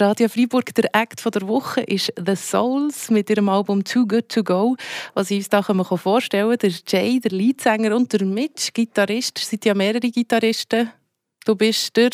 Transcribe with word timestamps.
Radio 0.00 0.28
Freiburg, 0.28 0.74
der 0.74 0.94
Act 0.94 1.24
der 1.34 1.48
Woche 1.48 1.80
ist 1.80 2.12
The 2.16 2.36
Souls 2.36 3.10
mit 3.10 3.28
ihrem 3.30 3.48
Album 3.48 3.82
Too 3.82 4.06
Good 4.06 4.28
To 4.28 4.44
Go. 4.44 4.76
Was 5.14 5.30
ich 5.30 5.38
uns 5.38 5.48
da 5.48 5.62
vorstellen 5.62 6.50
kann, 6.50 6.58
der 6.58 6.72
Jay, 6.86 7.18
der 7.18 7.32
Leadsänger 7.32 7.96
und 7.96 8.12
der 8.12 8.24
Mitch, 8.24 8.70
Gitarrist. 8.72 9.38
Sind 9.38 9.64
ja 9.64 9.74
mehrere 9.74 10.10
Gitarristen. 10.10 10.90
Du 11.44 11.56
bist 11.56 11.96
der 11.96 12.10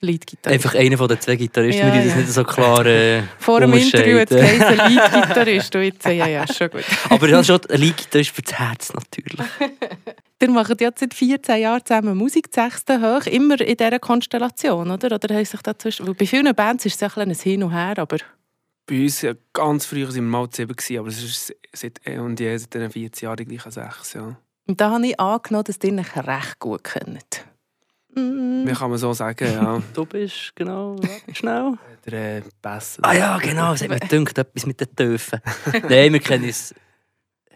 Leadgitarrist. 0.00 0.66
Einfach 0.66 0.78
einer 0.78 0.98
von 0.98 1.08
den 1.08 1.20
zwei 1.20 1.36
Gitarristen, 1.36 1.86
ja, 1.86 1.98
die 1.98 2.08
das 2.08 2.16
nicht 2.16 2.32
so 2.32 2.44
klar 2.44 2.84
äh, 2.84 3.22
Vor 3.38 3.60
dem 3.60 3.72
Interview 3.72 4.18
hat 4.18 4.30
es 4.30 4.40
Leadgitarrist. 5.72 5.74
ja, 6.06 6.26
ja, 6.26 6.46
schon 6.46 6.70
gut. 6.70 6.84
Aber 7.08 7.28
ja, 7.28 7.42
schon 7.42 7.60
ein 7.70 7.80
Leadgitarrist 7.80 8.30
für 8.30 8.42
das 8.42 8.58
Herz 8.58 8.92
natürlich. 8.92 9.46
Ihr 10.42 10.50
macht 10.50 10.80
ja 10.80 10.90
seit 10.94 11.14
14 11.14 11.60
Jahren 11.60 11.84
zusammen 11.84 12.18
Musik, 12.18 12.48
sechsten 12.52 13.02
hoch, 13.02 13.26
immer 13.26 13.60
in 13.60 13.76
dieser 13.76 13.98
Konstellation, 13.98 14.90
oder? 14.90 15.14
Oder 15.14 15.34
haben 15.34 15.44
sich 15.44 15.62
dazwischen... 15.62 16.06
Weil 16.06 16.14
bei 16.14 16.26
vielen 16.26 16.54
Bands 16.54 16.84
ist 16.84 17.00
es 17.00 17.16
ein, 17.16 17.30
ein 17.30 17.34
Hin 17.34 17.62
und 17.62 17.72
Her, 17.72 17.98
aber... 17.98 18.18
Bei 18.86 19.02
uns, 19.02 19.22
ja, 19.22 19.32
ganz 19.52 19.86
früh 19.86 20.04
waren 20.04 20.14
wir 20.14 20.22
mal 20.22 20.48
sieben, 20.52 20.74
aber 20.98 21.08
es 21.08 21.22
ist 21.22 21.54
seit 21.72 22.06
eh 22.06 22.18
und 22.18 22.38
je 22.38 22.56
seit 22.58 22.74
diesen 22.74 22.90
14 22.90 23.26
Jahren 23.26 23.36
die 23.36 23.44
gleichen 23.46 23.70
sechs, 23.70 24.12
ja. 24.12 24.36
Und 24.66 24.80
da 24.80 24.90
habe 24.90 25.06
ich 25.06 25.18
angenommen, 25.18 25.64
dass 25.64 25.78
ihr 25.82 25.94
euch 25.94 26.16
recht 26.16 26.58
gut 26.58 26.84
kennt. 26.84 27.44
Mm. 28.14 28.66
Wie 28.66 28.72
kann 28.72 28.90
man 28.90 28.98
so 28.98 29.12
sagen, 29.14 29.50
ja. 29.50 29.82
du 29.94 30.04
bist, 30.04 30.52
genau, 30.54 30.96
schnell. 31.32 31.78
Der 32.04 32.38
äh, 32.38 32.42
Besser. 32.60 33.00
Ah 33.02 33.14
ja, 33.14 33.38
genau, 33.38 33.72
es 33.72 33.82
hat 33.82 33.88
mir 33.88 34.00
gedacht, 34.00 34.36
etwas 34.36 34.66
mit 34.66 34.80
den 34.80 34.94
Töfen. 34.94 35.40
Nein, 35.88 36.12
wir 36.12 36.20
kennen 36.20 36.44
uns 36.44 36.74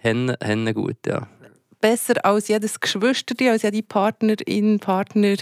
Hennen, 0.00 0.36
Hennen 0.40 0.72
gut, 0.72 1.06
ja 1.06 1.28
besser 1.80 2.24
als 2.24 2.48
jedes 2.48 2.80
Geschwister, 2.80 3.34
als 3.50 3.62
jede 3.62 3.82
Partnerin, 3.82 4.78
Partner? 4.78 5.36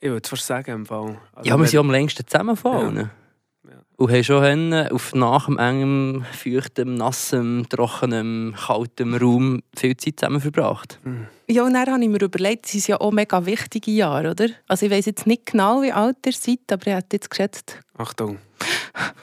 Ich 0.00 0.10
würde 0.10 0.28
fast 0.28 0.46
sagen, 0.46 0.72
im 0.72 0.86
Fall. 0.86 1.18
Also 1.32 1.50
ja, 1.50 1.56
wir 1.56 1.66
sind 1.66 1.80
am 1.80 1.90
längsten 1.90 2.26
zusammenfallen. 2.26 2.96
Ja. 2.96 3.10
Ja. 3.68 3.82
Und 3.96 4.12
haben 4.12 4.24
schon 4.24 4.72
auf 4.92 5.14
nach 5.14 5.46
dem 5.46 5.58
engen, 5.58 6.24
feuchten, 6.32 6.94
nassen, 6.94 7.66
trockenen, 7.68 8.54
kalten 8.54 9.14
Raum 9.14 9.62
viel 9.76 9.96
Zeit 9.96 10.20
zusammen 10.20 10.40
verbracht. 10.40 11.00
Mhm. 11.02 11.26
Ja, 11.48 11.64
und 11.64 11.74
dann 11.74 11.90
habe 11.90 12.02
ich 12.02 12.08
mir 12.08 12.22
überlegt, 12.22 12.66
es 12.66 12.72
sind 12.72 12.86
ja 12.88 13.00
auch 13.00 13.10
mega 13.10 13.44
wichtige 13.44 13.90
Jahre, 13.90 14.30
oder? 14.30 14.48
Also 14.68 14.86
ich 14.86 14.92
weiß 14.92 15.06
jetzt 15.06 15.26
nicht 15.26 15.46
genau, 15.46 15.82
wie 15.82 15.92
alt 15.92 16.18
ihr 16.26 16.32
seid, 16.32 16.60
aber 16.70 16.86
ich 16.86 16.94
hätte 16.94 17.16
jetzt 17.16 17.30
geschätzt... 17.30 17.80
Achtung. 17.96 18.38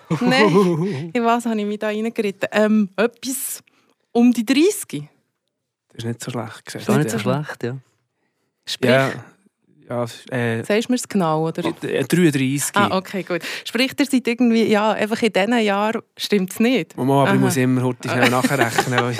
Nein, 0.21 1.11
in 1.13 1.23
was 1.23 1.45
habe 1.45 1.59
ich 1.59 1.65
mich 1.65 1.79
da 1.79 1.87
reingeritten? 1.87 2.49
Ähm, 2.51 2.89
etwas 2.97 3.63
um 4.11 4.31
die 4.31 4.45
30? 4.45 5.07
Das 5.93 6.03
ist 6.03 6.05
nicht 6.05 6.23
so 6.23 6.31
schlecht 6.31 6.65
gesagt. 6.65 6.87
Das 6.87 6.95
ist 6.95 7.03
nicht 7.03 7.09
so 7.11 7.19
schlecht, 7.19 7.63
ja. 7.63 7.77
Sprich, 8.65 8.91
ja. 8.91 9.11
Ja, 9.89 10.05
äh, 10.31 10.63
Sagst 10.63 10.87
du 10.87 10.91
mir 10.93 10.95
es 10.95 11.07
genau, 11.07 11.47
oder? 11.47 11.61
33. 11.61 12.75
Ah, 12.75 12.97
okay, 12.97 13.23
gut. 13.23 13.41
Sprich, 13.65 13.91
ihr 13.99 14.05
seid 14.05 14.27
irgendwie, 14.27 14.63
ja, 14.63 14.91
einfach 14.91 15.21
in 15.21 15.33
diesen 15.33 15.59
Jahren 15.59 16.01
stimmt 16.17 16.51
es 16.51 16.59
nicht? 16.59 16.95
Mama, 16.95 17.21
aber 17.21 17.29
Aha. 17.29 17.35
ich 17.35 17.41
muss 17.41 17.57
immer 17.57 17.83
heute 17.83 18.09
schnell 18.09 18.29
nachrechnen. 18.31 19.17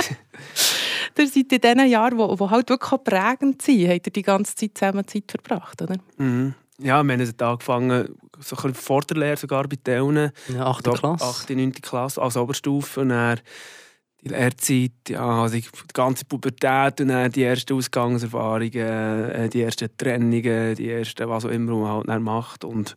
ihr 1.18 1.28
seid 1.28 1.36
in 1.36 1.62
diesen 1.62 1.88
Jahren, 1.88 2.18
die, 2.18 2.36
die 2.36 2.50
halt 2.50 2.70
wirklich 2.70 3.04
prägend 3.04 3.62
sind, 3.62 3.90
habt 3.90 4.08
ihr 4.08 4.14
die 4.14 4.22
ganze 4.22 4.56
Zeit 4.56 4.72
zusammen 4.76 5.08
Zeit 5.08 5.26
verbracht, 5.30 5.82
oder? 5.82 5.98
Mhm. 6.18 6.56
Ja, 6.80 7.04
wir 7.04 7.14
haben 7.14 7.34
angefangen, 7.40 8.16
so 8.40 8.56
ein 8.56 8.62
bisschen 8.62 8.74
vor 8.74 9.02
der 9.02 9.18
Lehre 9.18 9.38
sogar 9.38 9.68
bei 9.68 9.78
Teunen. 9.84 10.32
Ja, 10.48 10.66
8. 10.66 10.84
Klasse. 10.86 11.24
8. 11.24 11.50
9. 11.52 11.72
Klasse, 11.74 12.22
als 12.22 12.36
Oberstufe. 12.36 13.02
Und 13.02 13.10
dann 13.10 13.40
die 14.24 14.30
Lehrzeit, 14.30 15.10
ja, 15.10 15.44
also 15.44 15.56
die 15.56 15.66
ganze 15.94 16.26
Pubertät 16.26 17.02
und 17.02 17.10
dann 17.10 17.32
die 17.32 17.44
ersten 17.44 17.74
Ausgangserfahrungen, 17.74 18.72
äh, 18.74 19.50
die 19.50 19.62
ersten 19.62 19.90
Trennungen, 19.98 20.76
die 20.76 20.90
ersten, 20.90 21.28
was 21.28 21.46
auch 21.46 21.50
immer 21.50 21.76
man 21.76 21.92
halt 21.92 22.10
dann 22.10 22.24
macht. 22.24 22.64
Und 22.64 22.96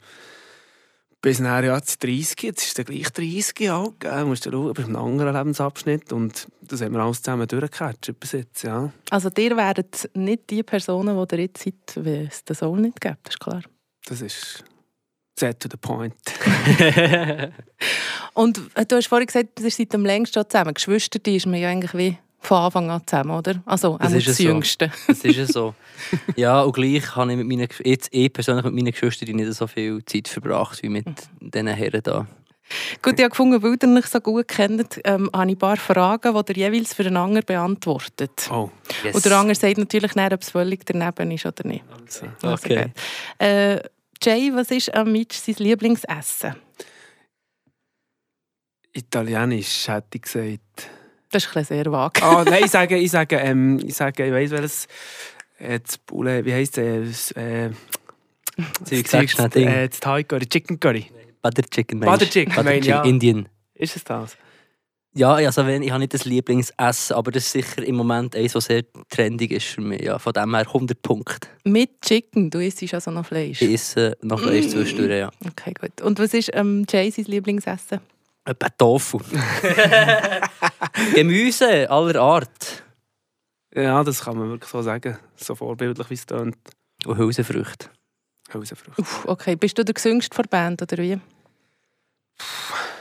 bis 1.20 1.38
dann 1.38 1.64
ja, 1.64 1.80
30, 1.80 2.40
jetzt 2.42 2.62
ist 2.62 2.78
es 2.78 2.84
gleich 2.84 3.10
30 3.10 3.58
Jahre 3.60 3.92
Du 3.98 4.26
musst 4.26 4.46
du 4.46 4.52
schauen, 4.52 4.72
bist 4.74 4.88
in 4.88 4.94
einem 4.94 5.04
anderen 5.04 5.34
Lebensabschnitt 5.34 6.12
und 6.12 6.46
das 6.62 6.80
haben 6.80 6.92
wir 6.92 7.00
alles 7.00 7.22
zusammen 7.22 7.48
durchgecatcht 7.48 8.18
bis 8.20 8.32
jetzt, 8.32 8.62
ja. 8.62 8.92
Also 9.10 9.28
ihr 9.36 9.56
werdet 9.56 10.08
nicht 10.14 10.48
die 10.50 10.62
Personen, 10.62 11.26
die 11.26 11.34
ihr 11.34 11.40
jetzt 11.40 11.64
seid, 11.64 11.74
wenn 11.96 12.26
es 12.26 12.44
den 12.44 12.54
Soul 12.54 12.80
nicht 12.80 13.00
gibt, 13.00 13.26
das 13.26 13.34
ist 13.34 13.40
klar. 13.40 13.62
Das 14.06 14.20
ist 14.20 14.64
set 15.38 15.58
to 15.58 15.68
the 15.68 15.76
point. 15.76 16.14
Und 18.36 18.60
äh, 18.74 18.84
du 18.84 18.96
hast 18.96 19.08
vorhin 19.08 19.26
gesagt, 19.26 19.60
ihr 19.60 19.70
seid 19.70 19.94
am 19.94 20.04
längsten 20.04 20.44
zusammen. 20.46 20.74
Geschwister, 20.74 21.18
die 21.18 21.36
ist 21.36 21.46
man 21.46 21.58
ja 21.58 21.70
eigentlich 21.70 21.94
wie 21.94 22.18
von 22.38 22.58
Anfang 22.58 22.90
an 22.90 23.00
zusammen, 23.06 23.30
oder? 23.30 23.62
Also, 23.64 23.96
das 23.98 24.12
ist 24.12 24.28
das 24.28 24.38
Jüngste. 24.38 24.92
So. 25.06 25.12
Das 25.14 25.24
ist 25.24 25.52
so. 25.54 25.74
Ja, 26.36 26.60
und 26.60 26.74
gleich 26.74 27.16
habe 27.16 27.32
ich 27.32 27.38
mit 27.38 27.46
meinen, 27.46 27.66
jetzt 27.82 28.12
eh 28.12 28.28
persönlich 28.28 28.64
mit 28.66 28.74
meinen 28.74 28.92
Geschwistern 28.92 29.34
nicht 29.36 29.54
so 29.54 29.66
viel 29.66 30.04
Zeit 30.04 30.28
verbracht 30.28 30.82
wie 30.82 30.90
mit 30.90 31.06
diesen 31.40 31.66
Herren 31.66 32.02
hier. 32.04 32.26
Gut, 33.00 33.14
ich 33.14 33.20
habe 33.20 33.30
gefunden, 33.30 33.62
weil 33.62 33.78
ihr 33.82 33.98
euch 33.98 34.06
so 34.06 34.20
gut 34.20 34.48
kennt, 34.48 35.00
ähm, 35.04 35.30
habe 35.32 35.46
ich 35.46 35.56
ein 35.56 35.58
paar 35.58 35.78
Fragen, 35.78 36.44
die 36.44 36.60
ihr 36.60 36.70
jeweils 36.70 36.92
für 36.92 37.04
den 37.04 37.16
anderen 37.16 37.46
beantwortet. 37.46 38.50
Oh, 38.52 38.70
yes. 39.02 39.14
Und 39.14 39.24
der 39.24 39.38
andere 39.38 39.54
sagt 39.54 39.78
natürlich 39.78 40.14
nicht, 40.14 40.32
ob 40.32 40.42
es 40.42 40.50
völlig 40.50 40.84
daneben 40.84 41.30
ist 41.30 41.46
oder 41.46 41.66
nicht. 41.66 41.84
Okay. 41.88 42.30
Also, 42.42 42.54
okay. 42.54 42.92
Äh, 43.38 43.80
Jay, 44.22 44.52
was 44.54 44.70
ist 44.70 44.94
am 44.94 45.10
Mitch 45.10 45.38
sein 45.38 45.54
Lieblingsessen? 45.58 46.56
Italienisch, 48.96 49.88
hätte 49.88 50.16
ich 50.16 50.22
gesagt. 50.22 50.90
Das 51.30 51.44
ist 51.44 51.68
sehr 51.68 51.90
vage. 51.90 52.22
Ah, 52.22 52.44
nein, 52.44 52.64
ich 52.64 52.70
sage, 52.70 52.96
ich 52.96 53.10
sage, 53.10 53.36
ähm, 53.36 53.78
ich 53.84 53.94
sage, 53.94 54.26
ich 54.26 54.32
weiss 54.32 54.50
welches, 54.50 54.86
äh, 55.58 55.80
das 55.80 55.98
wie 56.08 56.52
heisst 56.52 56.78
es, 56.78 57.32
äh, 57.32 57.70
Sie 58.84 59.02
gesagt, 59.02 59.56
äh, 59.56 59.88
das 59.88 60.00
Thai 60.00 60.22
Curry, 60.22 60.46
Chicken 60.46 60.80
Curry. 60.80 61.06
Butter 61.42 61.62
Chicken, 61.62 62.00
Butter 62.00 62.28
Chicken, 62.28 62.54
Butter 62.54 62.70
Chicken, 62.70 62.88
ja. 62.88 63.04
Indian. 63.04 63.48
Ist 63.74 63.96
es 63.96 64.04
das? 64.04 64.36
Ja, 65.12 65.34
also 65.34 65.66
wenn, 65.66 65.82
ich 65.82 65.90
habe 65.90 66.00
nicht 66.00 66.12
das 66.12 66.26
Lieblingsessen, 66.26 67.16
aber 67.16 67.30
das 67.30 67.44
ist 67.44 67.52
sicher 67.52 67.82
im 67.82 67.96
Moment 67.96 68.36
eines, 68.36 68.54
was 68.54 68.66
sehr 68.66 68.82
trendig 69.08 69.50
ist 69.50 69.66
für 69.66 69.80
mich. 69.80 70.02
Ja, 70.02 70.18
von 70.18 70.32
dem 70.32 70.54
her 70.54 70.66
100 70.66 71.00
Punkte. 71.00 71.48
Mit 71.64 72.02
Chicken? 72.02 72.50
Du 72.50 72.58
isst 72.58 72.82
also 72.92 73.10
noch 73.10 73.24
Fleisch? 73.24 73.62
Ich 73.62 73.72
esse 73.72 74.16
noch 74.20 74.40
Fleisch 74.40 74.66
mm. 74.66 74.70
zwischendurch, 74.70 75.10
ja. 75.10 75.30
Okay, 75.46 75.72
gut. 75.80 76.02
Und 76.02 76.18
was 76.18 76.34
ist 76.34 76.50
ähm, 76.52 76.84
Jay 76.90 77.10
sein 77.10 77.24
Lieblingsessen? 77.26 78.00
Etwa 78.46 78.68
Tofu. 78.70 79.18
Gemüse 81.14 81.90
aller 81.90 82.20
Art. 82.20 82.84
Ja, 83.74 84.04
das 84.04 84.24
kann 84.24 84.38
man 84.38 84.50
wirklich 84.50 84.70
so 84.70 84.82
sagen. 84.82 85.18
So 85.34 85.56
vorbildlich, 85.56 86.08
wie 86.10 86.14
es 86.14 86.26
tönt. 86.26 86.56
Und 87.04 87.18
Hülsenfrüchte. 87.18 87.90
Hülsenfrüchte. 88.52 89.04
okay, 89.26 89.56
bist 89.56 89.76
du 89.78 89.84
der 89.84 89.94
gesüngste 89.94 90.36
der 90.36 90.48
Band, 90.48 90.80
oder 90.80 90.96
wie? 90.98 91.18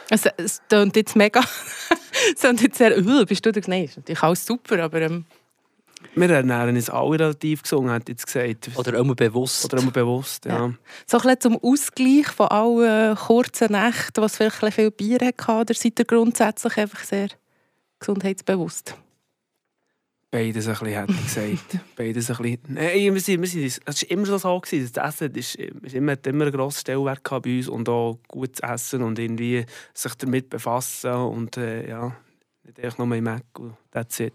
Es, 0.09 0.25
es 0.37 0.61
tönt 0.67 0.95
jetzt 0.95 1.15
mega... 1.15 1.41
es 2.35 2.41
tönt 2.41 2.61
jetzt 2.61 2.79
sehr... 2.79 2.97
Uh, 2.97 3.25
bist 3.25 3.45
du 3.45 3.51
der... 3.51 3.61
Nein, 3.67 3.85
ist 3.85 3.97
natürlich 3.97 4.23
alles 4.23 4.45
super, 4.45 4.83
aber... 4.83 5.01
Ähm, 5.01 5.25
wir 6.15 6.29
ernähren 6.29 6.75
uns 6.75 6.89
alle 6.89 7.19
relativ 7.19 7.63
gesungen, 7.63 7.91
hat 7.91 8.09
jetzt 8.09 8.25
gesagt. 8.25 8.69
Oder 8.75 8.97
immer 8.97 9.15
bewusst. 9.15 9.65
Oder 9.65 9.81
immer 9.81 9.91
bewusst, 9.91 10.45
ja. 10.45 10.67
ja. 10.67 10.73
So 11.05 11.17
ein 11.17 11.23
bisschen 11.23 11.41
zum 11.41 11.59
Ausgleich 11.63 12.27
von 12.27 12.47
allen 12.47 13.15
kurzen 13.15 13.71
Nächten, 13.71 14.21
was 14.21 14.37
vielleicht 14.37 14.63
ein 14.63 14.71
viel 14.71 14.91
Bier 14.91 15.19
hatte, 15.21 15.51
oder 15.51 15.73
seid 15.73 15.99
ihr 15.99 16.05
grundsätzlich 16.05 16.77
einfach 16.77 17.03
sehr 17.03 17.29
gesundheitsbewusst? 17.99 18.95
Beides 20.31 20.67
ein 20.67 20.73
bisschen, 20.73 20.87
hätte 20.87 21.13
ich 21.13 21.23
gesagt. 21.23 21.79
Beides 21.95 22.29
ein 22.29 22.37
bisschen. 22.37 22.59
Nein, 22.67 23.13
wir 23.13 23.21
sind, 23.21 23.41
wir 23.41 23.47
sind, 23.47 23.65
es 23.65 23.79
war 23.85 24.11
immer 24.11 24.25
so, 24.25 24.37
so 24.37 24.59
gewesen, 24.59 24.91
das 24.93 25.15
Essen 25.15 25.33
ist, 25.33 25.55
ist 25.55 25.95
immer, 25.95 26.11
hat 26.11 26.27
immer 26.27 26.45
einen 26.45 26.53
grossen 26.53 26.79
Stellwert 26.81 27.23
bei 27.23 27.57
uns 27.57 27.69
und 27.69 27.87
auch 27.87 28.19
gutes 28.27 28.59
Essen 28.59 29.01
und 29.01 29.17
irgendwie 29.17 29.65
sich 29.93 30.15
damit 30.15 30.49
befassen 30.49 31.13
und 31.13 31.55
äh, 31.55 31.87
ja, 31.87 32.15
nicht 32.63 32.79
einfach 32.81 32.97
nur 32.97 33.15
im 33.15 33.23
Mac 33.23 33.45
und 33.57 33.75
that's 33.91 34.19
it 34.19 34.33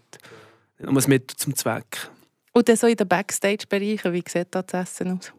nur 0.81 1.01
ein 1.01 1.09
Mittel 1.09 1.35
zum 1.37 1.55
Zweck. 1.55 2.09
Und 2.53 2.67
dann 2.67 2.75
so 2.75 2.87
in 2.87 2.95
den 2.95 3.07
Backstage-Bereichen, 3.07 4.13
wie 4.13 4.23
sieht 4.27 4.47
das 4.51 4.73
Essen 4.73 5.17
aus? 5.17 5.31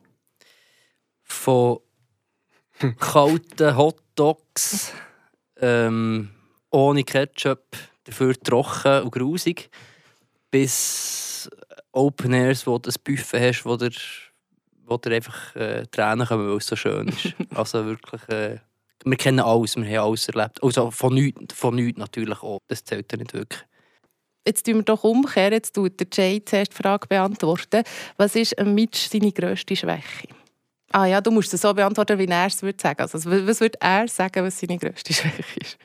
Von 1.22 1.80
kalten 2.98 3.76
Hotdogs 3.76 4.92
ähm, 5.60 6.30
ohne 6.70 7.04
Ketchup, 7.04 7.76
dafür 8.04 8.34
trocken 8.34 9.02
und 9.02 9.12
grusig, 9.12 9.70
bis 10.50 11.48
Open 11.92 12.32
Airs, 12.32 12.66
wo 12.66 12.78
du 12.78 12.90
ein 12.90 12.94
Buffet 13.04 13.48
hast, 13.48 13.64
wo 13.64 13.76
dir, 13.76 13.92
wo 14.86 14.96
dir 14.96 15.14
einfach 15.14 15.54
äh, 15.54 15.86
Tränen 15.86 16.26
kommen, 16.26 16.48
weil 16.48 16.56
es 16.56 16.66
so 16.66 16.76
schön 16.76 17.08
ist. 17.08 17.34
also 17.54 17.84
wirklich... 17.84 18.28
Äh, 18.28 18.58
wir 19.04 19.16
kennen 19.16 19.40
alles, 19.40 19.74
wir 19.76 19.84
haben 19.84 20.10
alles 20.10 20.28
erlebt. 20.28 20.62
Also 20.62 20.92
von 20.92 21.14
nichts, 21.14 21.54
von 21.54 21.74
nichts 21.74 21.98
natürlich 21.98 22.40
auch. 22.40 22.60
Das 22.68 22.84
zählt 22.84 23.10
ja 23.10 23.18
nicht 23.18 23.34
wirklich 23.34 23.64
jetzt 24.46 24.64
tun 24.66 24.76
wir 24.76 24.82
doch 24.82 25.04
umkehren, 25.04 25.52
jetzt 25.52 25.74
tut 25.74 25.98
der 25.98 26.06
Jay 26.12 26.44
zuerst 26.44 26.72
die 26.72 26.76
Frage 26.76 27.06
beantworten. 27.06 27.82
Was 28.16 28.36
ist 28.36 28.58
ein 28.58 28.74
Mitch 28.74 29.08
seine 29.08 29.32
grösste 29.32 29.76
Schwäche? 29.76 30.28
Ah 30.92 31.06
ja, 31.06 31.20
du 31.20 31.30
musst 31.30 31.52
es 31.54 31.62
so 31.62 31.72
beantworten, 31.72 32.18
wie 32.18 32.26
er 32.26 32.46
es 32.46 32.62
würde 32.62 32.80
sagen. 32.80 33.00
Also, 33.00 33.18
was 33.30 33.60
würde 33.60 33.78
er 33.80 34.08
sagen, 34.08 34.44
was 34.44 34.58
seine 34.58 34.78
grösste 34.78 35.12
Schwäche 35.14 35.60
ist? 35.60 35.78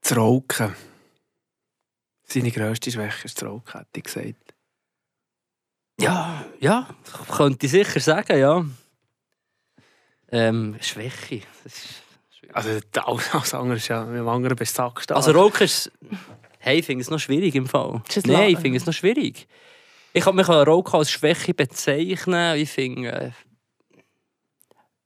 Das 0.00 0.16
Rauchen. 0.16 0.74
Seine 2.24 2.50
grösste 2.50 2.90
Schwäche 2.90 3.26
ist 3.26 3.40
das 3.40 3.48
Rauchen, 3.48 3.80
hätte 3.80 3.88
ich 3.96 4.04
gesagt. 4.04 4.54
Ja, 6.00 6.44
ja, 6.60 6.88
könnte 7.30 7.66
ich 7.66 7.72
sicher 7.72 8.00
sagen, 8.00 8.38
ja. 8.38 8.64
Ähm, 10.30 10.76
Schwäche. 10.80 11.42
Das 11.64 11.74
ist. 11.74 12.07
Also 12.52 12.70
alles, 13.04 13.54
andere 13.54 13.76
ist 13.76 13.88
ja 13.88 14.04
mit 14.04 14.18
dem 14.18 14.28
anderen 14.28 14.56
besagt. 14.56 15.12
Also 15.12 15.32
Roker 15.32 15.64
ist... 15.64 15.90
Hey, 16.60 16.78
ich 16.80 16.86
finde 16.86 17.02
es 17.02 17.10
noch 17.10 17.18
schwierig 17.20 17.54
im 17.54 17.66
Fall. 17.66 18.02
Nein, 18.26 18.50
ich 18.50 18.58
finde 18.58 18.76
es 18.78 18.86
noch 18.86 18.92
schwierig. 18.92 19.46
Ich 20.12 20.24
kann 20.24 20.34
mich 20.34 20.48
Roker 20.48 20.98
als 20.98 21.10
Schwäche 21.10 21.54
bezeichnen. 21.54 22.56
Ich 22.58 22.70
finde... 22.70 23.12
Äh, 23.12 23.30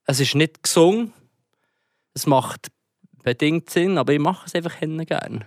es 0.07 0.21
ist 0.21 0.35
nicht 0.35 0.63
gesungen. 0.63 1.13
Es 2.15 2.27
macht 2.27 2.71
bedingt 3.23 3.71
Sinn, 3.71 3.99
aber 3.99 4.13
ich 4.13 4.19
mache 4.19 4.47
es 4.47 4.55
einfach 4.55 4.79
gerne. 4.81 5.47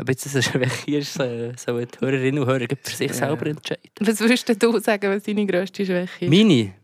Ob 0.00 0.08
jetzt 0.08 0.24
das 0.24 0.34
eine 0.34 0.42
Schwäche 0.42 0.96
ist, 0.96 1.18
äh, 1.20 1.52
sollen 1.56 1.86
die 1.92 2.00
Hörerinnen 2.00 2.42
und 2.42 2.48
Hörer 2.48 2.66
für 2.82 2.96
sich 2.96 3.08
Ja. 3.08 3.14
selber 3.14 3.46
entscheiden. 3.46 3.90
Was 4.00 4.20
würdest 4.20 4.48
du 4.62 4.78
sagen, 4.78 5.10
was 5.14 5.22
deine 5.24 5.46
grösste 5.46 5.84
Schwäche 5.84 6.24
ist? 6.24 6.30
Meine? 6.30 6.74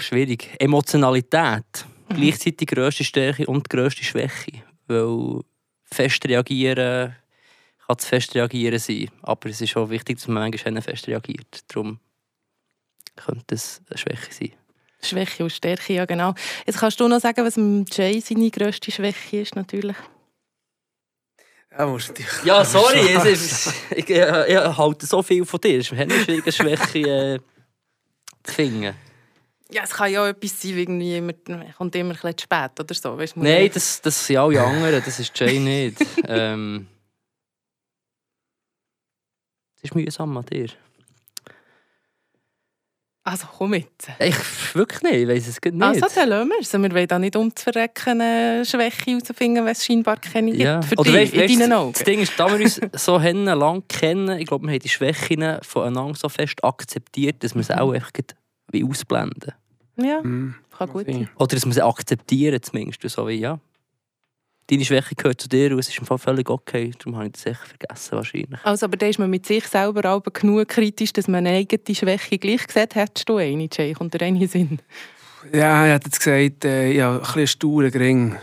Puh, 0.00 0.04
schwierig. 0.04 0.48
Emotionalität. 0.58 1.84
Gleichzeitig 2.08 2.66
grösste 2.68 3.04
Stärke 3.04 3.46
und 3.46 3.68
grösste 3.70 4.02
Schwäche. 4.02 4.62
Weil 4.88 5.42
fest 5.84 6.24
reagieren 6.26 7.14
kann 7.86 7.98
zu 7.98 8.06
fest 8.08 8.34
reagieren 8.34 8.78
sein. 8.78 9.10
Aber 9.22 9.48
es 9.50 9.60
ist 9.60 9.76
auch 9.76 9.90
wichtig, 9.90 10.18
dass 10.18 10.28
man 10.28 10.50
manchmal 10.50 10.80
fest 10.82 11.06
reagiert. 11.08 11.64
Darum 11.68 11.98
könnte 13.16 13.54
es 13.54 13.80
eine 13.88 13.98
Schwäche 13.98 14.32
sein. 14.32 14.52
Schwäche 15.02 15.44
und 15.44 15.50
Stärke, 15.50 15.94
ja 15.94 16.04
genau. 16.04 16.34
Jetzt 16.66 16.78
kannst 16.78 17.00
du 17.00 17.08
noch 17.08 17.20
sagen, 17.20 17.44
was 17.44 17.56
Jay 17.96 18.20
seine 18.20 18.50
grösste 18.50 18.90
Schwäche 18.90 19.38
ist, 19.40 19.56
natürlich. 19.56 19.96
Ja, 21.76 21.86
musst 21.86 22.08
du 22.08 22.12
natürlich- 22.22 22.44
Ja, 22.44 22.64
sorry, 22.64 22.98
es 23.14 23.24
ist, 23.66 23.74
ich, 23.96 24.10
äh, 24.10 24.52
ich 24.52 24.76
halte 24.76 25.06
so 25.06 25.22
viel 25.22 25.44
von 25.44 25.60
dir. 25.60 25.78
Es 25.78 25.90
ist 25.90 25.98
eine 25.98 26.12
schwierige 26.12 26.52
Schwäche 26.52 26.98
äh, 27.34 27.38
zu 28.42 28.54
finden. 28.54 28.94
Ja, 29.72 29.82
es 29.84 29.90
kann 29.90 30.10
ja 30.10 30.22
auch 30.22 30.26
etwas 30.26 30.60
sein, 30.60 30.74
wie 30.76 30.82
irgendwie 30.82 31.16
immer, 31.16 31.32
kommt 31.76 31.94
immer 31.94 32.14
ein 32.24 32.36
zu 32.36 32.42
spät 32.44 32.70
oder 32.80 32.94
so. 32.94 33.16
Weißt, 33.16 33.36
Nein, 33.36 33.62
nicht- 33.64 33.76
das, 33.76 34.00
das 34.00 34.26
sind 34.26 34.36
alle 34.36 34.60
anderen, 34.62 35.02
das 35.04 35.18
ist 35.20 35.38
Jay 35.38 35.58
nicht. 35.58 35.96
ähm, 36.28 36.86
es 39.76 39.84
ist 39.84 39.94
mühsam 39.94 40.36
an 40.36 40.44
dir. 40.46 40.68
Also 43.22 43.46
komm 43.58 43.74
jetzt. 43.74 44.08
Ich 44.18 44.74
wirklich 44.74 45.02
nicht, 45.02 45.14
ich 45.14 45.28
weiss 45.28 45.46
es 45.46 45.58
nicht. 45.62 45.82
Also, 45.82 46.06
dann 46.14 46.28
lassen 46.30 46.48
wir 46.48 46.58
es. 46.60 46.72
Wir 46.72 46.90
wollen 46.94 47.06
da 47.06 47.18
nicht 47.18 47.36
um 47.36 47.54
zu 47.54 47.64
verrecken 47.64 48.20
eine 48.20 48.64
Schwäche 48.64 49.10
herausfinden, 49.12 49.56
wenn 49.64 49.72
es 49.72 49.84
scheinbar 49.84 50.16
keine 50.16 50.50
gibt. 50.50 50.62
ja. 50.62 50.80
Für 50.82 50.96
Oder 50.96 51.12
dich, 51.12 51.30
weißt- 51.34 51.40
weißt, 51.42 51.52
in 51.52 51.58
deinen 51.60 51.70
das- 51.70 51.78
Augen. 51.78 51.92
Das 51.92 52.04
Ding 52.04 52.20
ist, 52.20 52.32
da 52.40 52.48
wir 52.58 52.64
uns 52.64 52.80
so 52.94 53.20
haben, 53.20 53.44
lang 53.44 53.84
kennen, 53.88 54.38
ich 54.38 54.46
glaube, 54.46 54.66
wir 54.66 54.72
haben 54.72 54.80
die 54.80 54.88
Schwächen 54.88 55.58
voneinander 55.62 56.14
so 56.14 56.28
fest 56.30 56.64
akzeptiert, 56.64 57.44
dass 57.44 57.54
wir 57.54 57.62
sie 57.62 57.78
auch 57.78 57.92
einfach 57.92 58.12
gerade 58.12 58.34
wie 58.72 58.84
ausblenden. 58.84 59.52
Ja, 59.96 60.22
Hm, 60.22 60.54
kann 60.76 60.88
gut 60.88 61.06
sein. 61.06 61.28
Oder 61.36 61.54
dass 61.56 61.66
wir 61.66 61.72
sie 61.72 61.84
akzeptieren 61.84 62.62
zumindest. 62.62 63.02
So 63.08 63.28
wie, 63.28 63.34
ja, 63.34 63.58
deine 64.70 64.84
Schwäche 64.84 65.14
gehört 65.14 65.40
zu 65.40 65.48
dir 65.48 65.72
und 65.72 65.78
es 65.78 65.88
ist 65.88 65.98
im 65.98 66.06
Fall 66.06 66.18
völlig 66.18 66.48
okay. 66.48 66.92
Darum 66.98 67.16
habe 67.16 67.26
ich 67.26 67.32
das 67.32 67.46
echt 67.46 67.60
vergessen 67.60 68.12
wahrscheinlich. 68.12 68.64
Also, 68.64 68.86
aber 68.86 68.96
da 68.96 69.06
ist 69.06 69.18
man 69.18 69.28
mit 69.28 69.46
sich 69.46 69.66
selber 69.66 70.10
auch 70.10 70.22
genug 70.22 70.68
kritisch, 70.68 71.12
dass 71.12 71.28
man 71.28 71.46
eine 71.46 71.56
eigene 71.56 71.94
Schwäche 71.94 72.38
gleich 72.38 72.62
sieht. 72.68 72.94
Hättest 72.94 73.28
du 73.28 73.36
eine, 73.36 73.68
Jay? 73.70 73.92
Kommt 73.92 74.14
dir 74.14 74.22
eine 74.22 74.46
Sinn? 74.46 74.78
Ja, 75.52 75.86
ich 75.86 75.92
hätte 75.92 76.06
jetzt 76.06 76.18
gesagt, 76.18 76.64
äh, 76.64 76.92
ja, 76.92 77.14
ein 77.14 77.20
bisschen 77.20 77.46
sturen 77.46 77.90
Gring. 77.90 78.36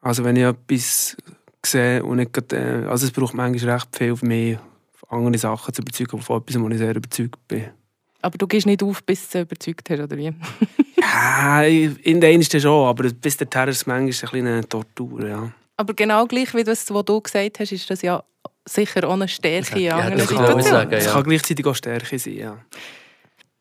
Also 0.00 0.24
wenn 0.24 0.36
ich 0.36 0.42
etwas 0.42 1.16
sehe 1.64 2.02
und 2.02 2.16
nicht 2.16 2.32
grad, 2.32 2.52
äh, 2.52 2.86
also 2.88 3.06
es 3.06 3.12
braucht 3.12 3.34
manchmal 3.34 3.74
recht 3.74 3.96
viel 3.96 4.16
für 4.16 4.26
mich, 4.26 4.58
von 4.94 5.18
anderen 5.18 5.38
Sachen 5.38 5.72
zu 5.72 5.82
überzeugen, 5.82 6.10
aber 6.14 6.22
von 6.22 6.40
etwas, 6.40 6.60
wo 6.60 6.68
ich 6.68 6.78
sehr 6.78 6.96
überzeugt 6.96 7.48
bin. 7.48 7.66
Aber 8.22 8.38
du 8.38 8.46
gehst 8.46 8.66
nicht 8.66 8.82
auf, 8.82 9.02
bis 9.04 9.28
du 9.28 9.38
sie 9.38 9.42
überzeugt 9.42 9.90
hast, 9.90 10.00
oder 10.00 10.16
wie? 10.16 10.32
Ja, 11.02 11.62
in 11.64 12.20
der 12.20 12.32
ist 12.32 12.54
das 12.54 12.62
schon, 12.62 12.86
aber 12.86 13.10
bis 13.10 13.36
dahin 13.36 13.68
ist 13.70 13.78
es 13.78 13.86
manchmal 13.86 14.00
ein 14.02 14.06
bisschen 14.06 14.46
eine 14.46 14.68
Tortur, 14.68 15.26
ja. 15.26 15.52
Aber 15.76 15.94
genau 15.94 16.26
gleich 16.26 16.54
wie 16.54 16.62
das, 16.62 16.88
was 16.94 17.04
du 17.04 17.20
gesagt 17.20 17.58
hast, 17.58 17.72
ist 17.72 17.90
das 17.90 18.02
ja 18.02 18.22
sicher 18.66 19.08
auch 19.08 19.14
eine 19.14 19.26
Stärke 19.26 19.78
in 19.78 19.84
Ja, 19.86 19.96
anderen 19.96 20.18
das 20.18 20.28
kann 20.28 20.36
ich 20.36 20.46
Situationen. 20.46 20.70
sagen, 20.72 20.92
Es 20.92 21.06
ja. 21.06 21.12
kann 21.12 21.24
gleichzeitig 21.24 21.66
auch 21.66 21.74
Stärke 21.74 22.18
sein, 22.18 22.36
ja. 22.36 22.58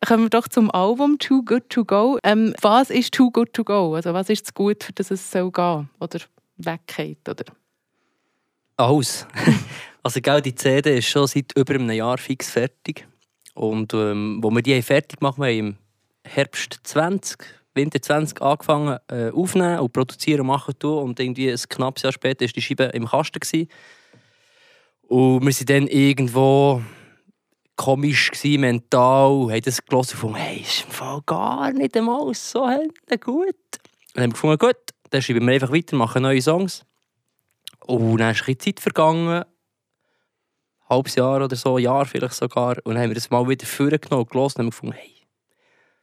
Kommen 0.07 0.23
wir 0.25 0.29
doch 0.29 0.47
zum 0.47 0.69
Album 0.71 1.17
Too 1.17 1.43
Good 1.43 1.69
To 1.69 1.83
Go. 1.83 2.19
Ähm, 2.23 2.53
was 2.61 2.89
ist 2.91 3.11
Too 3.13 3.31
Good 3.31 3.53
To 3.53 3.63
Go? 3.63 3.95
Also 3.95 4.13
was 4.13 4.29
ist 4.29 4.45
zu 4.45 4.53
gut, 4.53 4.83
für 4.83 4.93
das 4.93 5.09
es 5.09 5.31
soll 5.31 5.51
gehen 5.51 5.89
Oder 5.99 6.19
weggeht? 6.57 7.27
Oder? 7.27 7.45
Alles. 8.77 9.25
also, 10.03 10.21
gell, 10.21 10.41
die 10.41 10.55
CD 10.55 10.97
ist 10.99 11.07
schon 11.07 11.27
seit 11.27 11.51
über 11.57 11.73
einem 11.73 11.89
Jahr 11.91 12.17
fix 12.17 12.49
fertig. 12.51 13.07
Und 13.53 13.93
ähm, 13.93 14.39
wo 14.41 14.49
wir 14.51 14.61
die 14.61 14.81
fertig 14.81 15.19
gemacht 15.19 15.37
haben, 15.37 15.43
wir 15.43 15.51
im 15.51 15.77
Herbst 16.23 16.79
20, 16.83 17.37
Winter 17.73 18.01
20 18.01 18.41
angefangen 18.41 18.99
äh, 19.09 19.29
aufnehmen 19.31 19.79
und 19.79 19.93
produzieren 19.93 20.45
machen 20.45 20.77
tun. 20.77 21.03
Und 21.03 21.19
irgendwie 21.19 21.49
ein 21.49 21.59
knappes 21.69 22.03
Jahr 22.03 22.13
später 22.13 22.45
war 22.45 22.51
die 22.51 22.61
Scheibe 22.61 22.85
im 22.85 23.07
Kasten. 23.07 23.39
Gewesen. 23.39 23.67
Und 25.07 25.45
wir 25.45 25.51
sind 25.51 25.69
dann 25.69 25.87
irgendwo 25.87 26.81
komisch 27.75 28.31
gsi, 28.31 28.57
mental, 28.57 29.49
haben 29.49 29.61
das 29.61 29.83
gelesen 29.83 29.95
und 29.95 30.11
gefunden, 30.11 30.35
hey, 30.35 30.61
ist 30.61 30.85
im 30.85 30.91
Fall 30.91 31.19
gar 31.25 31.71
nicht 31.73 31.97
einmal 31.97 32.33
so 32.33 32.65
gut. 33.19 33.55
Dann 34.13 34.23
haben 34.23 34.29
wir 34.29 34.33
gefunden, 34.33 34.57
gut, 34.57 34.77
dann 35.09 35.21
schreiben 35.21 35.47
wir 35.47 35.53
einfach 35.53 35.73
weiter, 35.73 35.95
machen 35.95 36.21
neue 36.21 36.41
Songs. 36.41 36.85
Und 37.85 38.17
dann 38.17 38.31
ist 38.31 38.41
ein 38.41 38.45
bisschen 38.45 38.59
Zeit 38.59 38.79
vergangen, 38.79 39.43
halbes 40.91 41.15
Jahr 41.15 41.43
oder 41.43 41.55
so, 41.55 41.77
ein 41.77 41.83
Jahr 41.83 42.05
vielleicht 42.05 42.35
sogar. 42.35 42.77
Und 42.83 42.93
dann 42.93 43.03
haben 43.03 43.09
wir 43.09 43.15
das 43.15 43.29
mal 43.29 43.47
wieder 43.47 43.65
vorgenommen 43.65 44.23
und 44.23 44.29
gehört 44.29 44.55
und 44.55 44.59
haben 44.59 44.69
gefunden, 44.69 44.95
hey, 44.95 45.11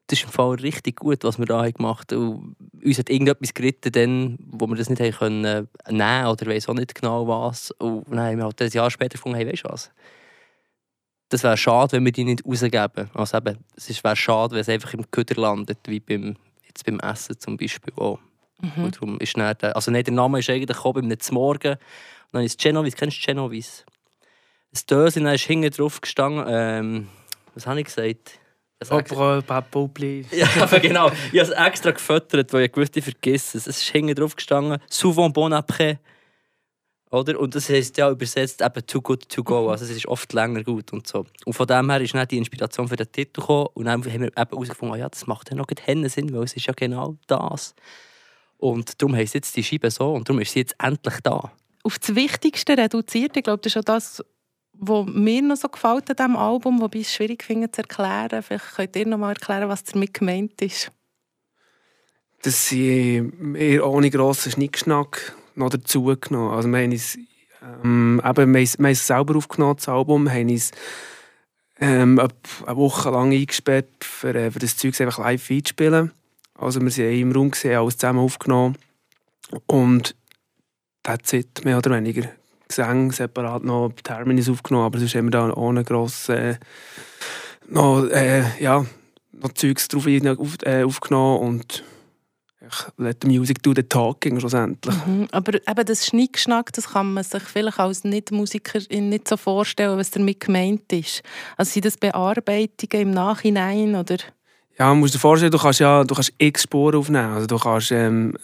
das 0.08 0.18
ist 0.18 0.24
im 0.24 0.30
Fall 0.30 0.54
richtig 0.54 0.96
gut, 0.96 1.22
was 1.22 1.38
wir 1.38 1.46
da 1.46 1.70
gemacht 1.70 2.12
haben. 2.12 2.28
Und 2.28 2.56
uns 2.84 2.98
hat 2.98 3.10
irgendetwas 3.10 3.52
geritten, 3.52 3.92
dann, 3.92 4.38
wo 4.50 4.66
wir 4.66 4.76
das 4.76 4.88
nicht 4.88 5.00
haben 5.00 5.12
können, 5.12 5.44
äh, 5.44 5.92
nehmen 5.92 6.26
oder 6.26 6.46
weiss 6.46 6.68
auch 6.68 6.74
nicht 6.74 6.94
genau 6.94 7.28
was. 7.28 7.70
Und 7.72 8.10
dann 8.10 8.20
haben 8.20 8.38
wir 8.38 8.44
halt 8.44 8.60
ein 8.60 8.70
Jahr 8.70 8.90
später 8.90 9.18
gefunden, 9.18 9.36
hey, 9.36 9.46
weißt 9.46 9.64
du 9.64 9.68
was? 9.68 9.90
Das 11.28 11.42
wäre 11.42 11.58
schade, 11.58 11.92
wenn 11.92 12.06
wir 12.06 12.12
die 12.12 12.24
nicht 12.24 12.44
rausgeben. 12.46 13.10
Also 13.12 13.36
eben, 13.36 13.58
es 13.76 14.02
wäre 14.02 14.16
schade, 14.16 14.54
wenn 14.54 14.62
es 14.62 14.68
einfach 14.70 14.94
im 14.94 15.10
Köder 15.10 15.38
landet, 15.38 15.78
wie 15.86 16.00
beim, 16.00 16.36
jetzt 16.66 16.86
beim 16.86 16.98
Essen 17.00 17.38
zum 17.38 17.58
Beispiel 17.58 17.92
auch. 17.96 18.18
Mhm. 18.62 18.84
Und 18.84 18.96
darum 18.96 19.20
ist 19.20 19.36
dann 19.36 19.54
der, 19.60 19.76
also 19.76 19.90
nicht 19.90 20.06
der 20.06 20.14
Name 20.14 20.38
ist 20.38 20.48
eigentlich 20.48 20.74
gekommen, 20.74 21.06
beim 21.06 21.34
Morgen. 21.34 21.72
Und 21.72 21.78
dann 22.32 22.44
ist 22.44 22.58
Genovis, 22.58 22.96
kennst 22.96 23.22
du 23.22 23.26
Genovis? 23.26 23.84
Das 24.70 24.86
Döschen, 24.86 25.24
dann 25.24 25.34
ist 25.34 25.44
hinten 25.44 25.70
drauf 25.70 26.00
gestanden, 26.00 26.44
ähm, 26.48 27.08
was 27.54 27.66
habe 27.66 27.80
ich 27.80 27.86
gesagt? 27.86 28.38
Papa, 29.42 29.88
please. 29.92 30.28
ja, 30.36 30.46
aber 30.60 30.78
genau. 30.80 31.10
Ich 31.32 31.40
habe 31.40 31.50
es 31.50 31.66
extra 31.66 31.90
gefüttert, 31.90 32.52
weil 32.52 32.66
ich 32.66 32.76
wusste, 32.76 33.00
ich 33.00 33.04
vergesse 33.04 33.58
es. 33.58 33.66
Es 33.66 33.78
ist 33.78 33.88
hinten 33.88 34.14
drauf 34.14 34.36
gestanden, 34.36 34.78
souvent 34.88 35.32
bon 35.32 35.52
après. 35.52 35.98
Oder? 37.10 37.40
Und 37.40 37.54
das 37.54 37.68
heisst 37.70 37.96
ja 37.96 38.10
übersetzt 38.10 38.60
eben 38.60 38.86
too 38.86 39.00
good 39.00 39.28
to 39.28 39.42
go. 39.42 39.70
Also 39.70 39.84
es 39.84 39.90
ist 39.90 40.06
oft 40.06 40.32
länger 40.32 40.62
gut 40.62 40.92
und 40.92 41.06
so. 41.06 41.24
Und 41.44 41.54
von 41.54 41.66
dem 41.66 41.90
her 41.90 42.00
ist 42.00 42.14
dann 42.14 42.28
die 42.28 42.36
Inspiration 42.36 42.86
für 42.86 42.96
den 42.96 43.10
Titel 43.10 43.40
gekommen. 43.40 43.68
Und 43.74 43.86
dann 43.86 43.94
haben 43.94 44.04
wir 44.04 44.12
eben 44.14 44.30
herausgefunden, 44.34 44.94
ah 44.94 44.98
ja, 44.98 45.08
das 45.08 45.26
macht 45.26 45.50
ja 45.50 45.56
noch 45.56 45.66
keinen 45.66 46.08
Sinn, 46.08 46.32
weil 46.32 46.44
es 46.44 46.52
ist 46.52 46.66
ja 46.66 46.74
genau 46.76 47.16
das. 47.26 47.74
Und 48.58 49.00
darum 49.00 49.16
heisst 49.16 49.34
jetzt 49.34 49.56
die 49.56 49.64
Scheibe 49.64 49.90
so 49.90 50.12
und 50.12 50.28
darum 50.28 50.40
ist 50.42 50.52
sie 50.52 50.60
jetzt 50.60 50.74
endlich 50.78 51.14
da. 51.22 51.52
Auf 51.84 51.98
das 51.98 52.14
Wichtigste 52.14 52.76
reduziert, 52.76 53.36
ich 53.36 53.44
glaube, 53.44 53.62
das 53.62 53.72
ist 53.72 53.78
auch 53.78 53.84
das, 53.84 54.22
was 54.80 55.06
mir 55.06 55.42
noch 55.42 55.56
so 55.56 55.68
gefällt 55.68 56.08
an 56.10 56.16
diesem 56.16 56.36
Album, 56.36 56.80
wobei 56.80 57.00
ich 57.00 57.12
schwierig 57.12 57.42
finde 57.42 57.70
zu 57.70 57.82
erklären. 57.82 58.42
Vielleicht 58.42 58.74
könnt 58.74 58.96
ihr 58.96 59.06
noch 59.06 59.18
mal 59.18 59.30
erklären, 59.30 59.68
was 59.68 59.84
damit 59.84 60.14
gemeint 60.14 60.60
ist. 60.62 60.92
Das 62.42 62.68
sind 62.68 63.56
eher 63.56 63.86
ohne 63.86 64.10
grossen 64.10 64.52
Schnickschnack 64.52 65.36
noch 65.56 65.70
dazu 65.70 66.04
genommen. 66.04 66.54
Also 66.54 66.68
wir 66.68 66.78
ähm, 66.78 68.20
wir 68.22 68.24
haben 68.24 68.54
es, 68.54 68.78
wir 68.78 68.84
haben 68.84 68.92
es 68.92 69.06
selber 69.06 69.36
aufgenommen, 69.36 69.76
das 69.76 69.88
Album, 69.88 70.30
haben 70.30 70.48
es 70.48 70.70
ähm, 71.80 72.20
eine 72.20 72.76
Woche 72.76 73.10
lang 73.10 73.32
eingesperrt, 73.32 74.04
für, 74.04 74.34
äh, 74.34 74.50
für 74.50 74.60
das 74.60 74.76
Zeug 74.76 75.00
einfach 75.00 75.18
live 75.18 75.50
einzuspielen. 75.50 76.12
Also 76.54 76.80
wir 76.80 76.96
waren 76.96 77.20
im 77.20 77.32
Raum, 77.32 77.50
gesehen, 77.50 77.76
alles 77.76 77.98
zusammen 77.98 78.20
aufgenommen. 78.20 78.76
Und 79.66 80.14
that's 81.02 81.32
it, 81.32 81.64
mehr 81.64 81.78
oder 81.78 81.90
weniger. 81.90 82.28
Gesang 82.68 83.12
separat 83.12 83.64
noch 83.64 83.92
Terminis 84.02 84.48
aufgenommen, 84.48 84.86
aber 84.86 84.98
sonst 84.98 85.14
haben 85.14 85.26
wir 85.26 85.30
da 85.30 85.52
ohne 85.54 85.84
gross 85.84 86.28
äh, 86.28 86.56
noch, 87.68 88.04
äh, 88.10 88.44
ja, 88.60 88.84
noch 89.32 89.52
Zeugs 89.54 89.88
drauf 89.88 90.06
ein- 90.06 90.38
auf, 90.38 90.56
äh, 90.64 90.84
aufgenommen 90.84 91.40
und 91.40 91.84
ich 92.60 92.98
let 92.98 93.18
the 93.22 93.28
music 93.28 93.62
do 93.62 93.72
the 93.74 93.82
talking 93.82 94.38
schlussendlich. 94.38 94.94
Mhm. 95.06 95.28
Aber 95.32 95.54
eben 95.54 95.86
das 95.86 96.06
Schnickschnack, 96.06 96.72
das 96.74 96.90
kann 96.90 97.14
man 97.14 97.24
sich 97.24 97.42
vielleicht 97.42 97.78
als 97.78 98.04
Nicht-Musiker 98.04 98.80
nicht 98.90 99.28
so 99.28 99.38
vorstellen, 99.38 99.96
was 99.96 100.10
damit 100.10 100.40
gemeint 100.40 100.92
ist. 100.92 101.22
Also 101.56 101.72
sind 101.72 101.86
das 101.86 101.96
Bearbeitungen 101.96 103.08
im 103.08 103.10
Nachhinein 103.12 103.94
oder... 103.94 104.16
Ja, 104.78 104.88
man 104.88 105.00
muss 105.00 105.12
dir 105.12 105.18
vorstellen, 105.18 105.50
du 105.50 105.58
kannst 105.58 105.80
ja 105.80 106.04
du 106.04 106.14
kannst 106.14 106.32
x 106.38 106.64
Spuren 106.64 106.96
aufnehmen. 106.96 107.32
Also 107.32 107.46
du 107.46 107.58
kannst 107.58 107.90
ähm, 107.90 108.36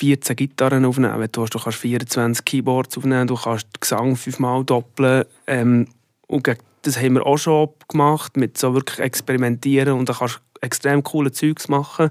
14 0.00 0.34
Gitarren 0.34 0.86
aufnehmen, 0.86 1.28
du 1.30 1.42
willst. 1.42 1.54
du 1.54 1.58
kannst 1.58 1.78
24 1.78 2.44
Keyboards 2.46 2.96
aufnehmen, 2.96 3.26
du 3.26 3.34
kannst 3.34 3.68
Gesang 3.78 4.16
fünfmal 4.16 4.64
doppeln 4.64 5.26
ähm, 5.46 5.88
und 6.26 6.48
das 6.82 6.96
haben 6.96 7.14
wir 7.14 7.26
auch 7.26 7.36
schon 7.36 7.68
gemacht, 7.86 8.38
mit 8.38 8.56
so 8.56 8.72
wirklich 8.72 8.98
experimentieren 8.98 9.98
und 9.98 10.08
da 10.08 10.14
kannst 10.14 10.36
du 10.36 10.60
extrem 10.62 11.02
coole 11.02 11.32
Zeugs 11.32 11.68
machen. 11.68 12.08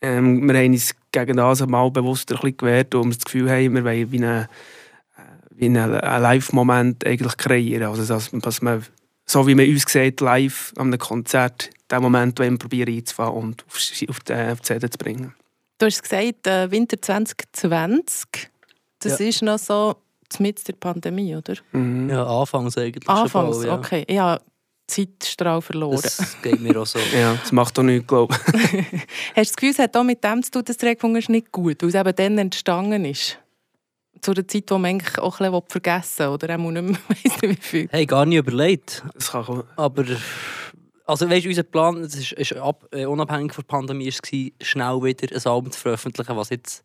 Ähm, 0.00 0.48
wir 0.48 0.58
haben 0.58 0.72
uns 0.72 0.94
gegen 1.12 1.36
das 1.36 1.66
mal 1.66 1.90
bewusster 1.90 2.36
ein 2.36 2.40
bisschen 2.40 2.56
gewehrt, 2.56 2.94
wo 2.94 3.04
wir 3.04 3.12
das 3.12 3.24
Gefühl 3.24 3.50
haben, 3.50 3.74
wir 3.74 3.84
wollen 3.84 4.10
wie 4.10 4.24
einen, 4.24 4.48
wie 5.50 5.66
einen, 5.66 5.92
Live-Moment 5.92 7.06
eigentlich 7.06 7.36
kreieren. 7.36 7.88
Also 7.88 8.06
dass, 8.06 8.30
dass 8.30 8.62
man, 8.62 8.86
so 9.26 9.46
wie 9.46 9.54
man 9.54 9.68
uns 9.68 9.84
sieht, 9.86 10.22
live 10.22 10.72
an 10.76 10.86
einem 10.86 10.98
Konzert, 10.98 11.68
den 11.90 12.00
Moment 12.00 12.38
wollen 12.38 12.54
wir 12.54 12.58
probieren 12.58 12.94
einzufahren 12.94 13.34
und 13.34 13.66
auf 13.68 13.78
die, 13.78 14.08
auf 14.08 14.20
die 14.20 14.62
CD 14.62 14.88
zu 14.88 14.96
bringen. 14.96 15.34
Du 15.82 15.86
hast 15.86 16.00
gesagt, 16.00 16.46
äh, 16.46 16.70
Winter 16.70 17.02
2020, 17.02 18.48
das 19.00 19.18
Ja. 19.18 19.26
ist 19.26 19.42
noch 19.42 19.58
so 19.58 19.96
mit 20.38 20.68
der 20.68 20.74
Pandemie, 20.74 21.34
oder? 21.34 21.54
Mhm. 21.72 22.08
Ja, 22.08 22.24
anfangs 22.24 22.78
eigentlich 22.78 23.08
Anfangs, 23.08 23.56
schon. 23.56 23.66
bald, 23.66 23.66
ja. 23.66 23.74
okay. 23.78 24.04
Ich 24.06 24.16
habe 24.16 24.44
Zeitstrahl 24.86 25.60
verloren. 25.60 25.98
Das 26.00 26.36
geht 26.40 26.60
mir 26.60 26.80
auch 26.80 26.86
so. 26.86 27.00
Ja, 27.12 27.34
das 27.34 27.50
macht 27.50 27.76
doch 27.76 27.82
nichts, 27.82 28.06
glaube 28.06 28.32
ich. 28.32 28.52
Hast 29.34 29.36
du 29.36 29.40
das 29.42 29.56
Gefühl, 29.56 29.70
es 29.70 29.78
hat 29.80 29.96
auch 29.96 30.04
mit 30.04 30.22
dem 30.22 30.40
zu 30.44 30.52
tun, 30.52 30.62
dass 30.64 30.76
der 30.76 30.94
gefunden 30.94 31.20
nicht 31.32 31.50
gut, 31.50 31.82
weil 31.82 31.88
es 31.88 31.94
eben 31.96 32.14
dann 32.14 32.38
entstanden 32.38 33.04
ist? 33.04 33.38
Zu 34.20 34.34
der 34.34 34.46
Zeit, 34.46 34.70
wo 34.70 34.78
man 34.78 34.90
eigentlich 34.90 35.18
auch 35.18 35.40
ein 35.40 35.50
bisschen 35.50 35.62
vergessen 35.68 36.18
will, 36.20 36.28
oder 36.28 36.54
auch 36.54 36.58
nicht 36.58 36.80
mehr 36.80 36.96
weiss 37.08 37.42
nicht 37.42 37.42
wie 37.42 37.56
viel. 37.56 37.88
Hey, 37.90 38.06
gar 38.06 38.24
nicht 38.24 38.38
überlegt. 38.38 39.02
Das 39.14 39.32
kann 39.32 39.44
kommen. 39.46 39.64
Aber 39.74 40.04
also 41.12 41.28
weißt, 41.28 41.46
unser 41.46 41.62
Plan 41.62 42.02
das 42.02 42.14
ist, 42.14 42.32
ist 42.32 42.56
ab, 42.56 42.88
äh, 42.90 43.04
unabhängig 43.04 43.52
von 43.52 43.62
der 43.62 43.68
Pandemie 43.68 44.06
war, 44.10 44.66
schnell 44.66 45.02
wieder 45.02 45.36
ein 45.36 45.46
Album 45.46 45.70
zu 45.70 45.78
veröffentlichen, 45.78 46.36
was 46.36 46.48
jetzt 46.48 46.82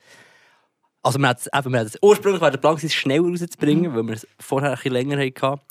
also 1.01 1.21
hat, 1.21 1.47
eben, 1.55 1.75
hat, 1.77 1.97
ursprünglich 2.01 2.41
war 2.41 2.51
der 2.51 2.57
Plan, 2.57 2.75
es 2.75 2.93
schneller 2.93 3.23
rauszubringen, 3.23 3.95
weil 3.95 4.05
wir 4.05 4.15
es 4.15 4.27
vorher 4.39 4.71
ein 4.71 4.75
bisschen 4.75 4.91
länger 4.91 5.17
hatten. 5.17 5.61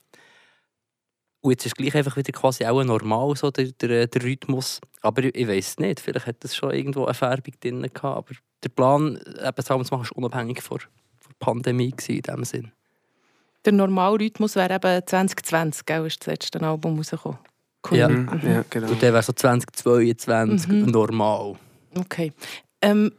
Und 1.42 1.50
jetzt 1.50 1.66
ist 1.66 1.72
es 1.72 1.75
gleich 1.75 1.94
einfach 1.94 2.16
wieder 2.16 2.32
quasi 2.32 2.64
auch 2.64 2.82
normal, 2.82 3.36
so 3.36 3.50
der, 3.50 3.72
der, 3.72 4.06
der 4.06 4.22
Rhythmus. 4.22 4.80
Aber 5.02 5.22
ich, 5.25 5.34
ich 5.34 5.46
weiß 5.46 5.78
nicht, 5.80 6.00
vielleicht 6.00 6.26
hat 6.26 6.42
das 6.42 6.56
schon 6.56 6.72
irgendwo 6.72 7.04
eine 7.04 7.12
Färbung 7.12 7.54
drin 7.60 7.82
gehabt. 7.82 8.04
Aber 8.04 8.34
der 8.62 8.68
Plan, 8.70 9.16
eben 9.16 9.52
das 9.54 9.70
Album 9.70 9.84
zu 9.84 9.94
machen, 9.94 10.08
war 10.08 10.16
unabhängig 10.16 10.62
von, 10.62 10.80
von 10.80 10.88
der 11.28 11.44
Pandemie 11.44 11.90
gewesen, 11.90 12.16
in 12.16 12.22
dem 12.22 12.44
Sinn. 12.44 12.72
Der 13.66 13.75
Normalrhythmus 13.75 14.56
wäre 14.56 14.76
eben 14.76 15.06
2020, 15.06 15.84
gell, 15.84 16.06
ist 16.06 16.20
das 16.20 16.28
letzte 16.28 16.62
Album 16.62 16.96
rausgekommen. 16.96 17.38
Cool. 17.90 17.98
Ja. 17.98 18.08
Mhm. 18.08 18.28
ja, 18.42 18.64
genau. 18.68 18.88
Und 18.88 19.02
dann 19.02 19.12
wäre 19.12 19.22
so 19.22 19.32
2022 19.32 20.68
Mhm. 20.68 20.90
normal. 20.90 21.54
Okay. 21.98 22.32
Ähm, 22.82 23.12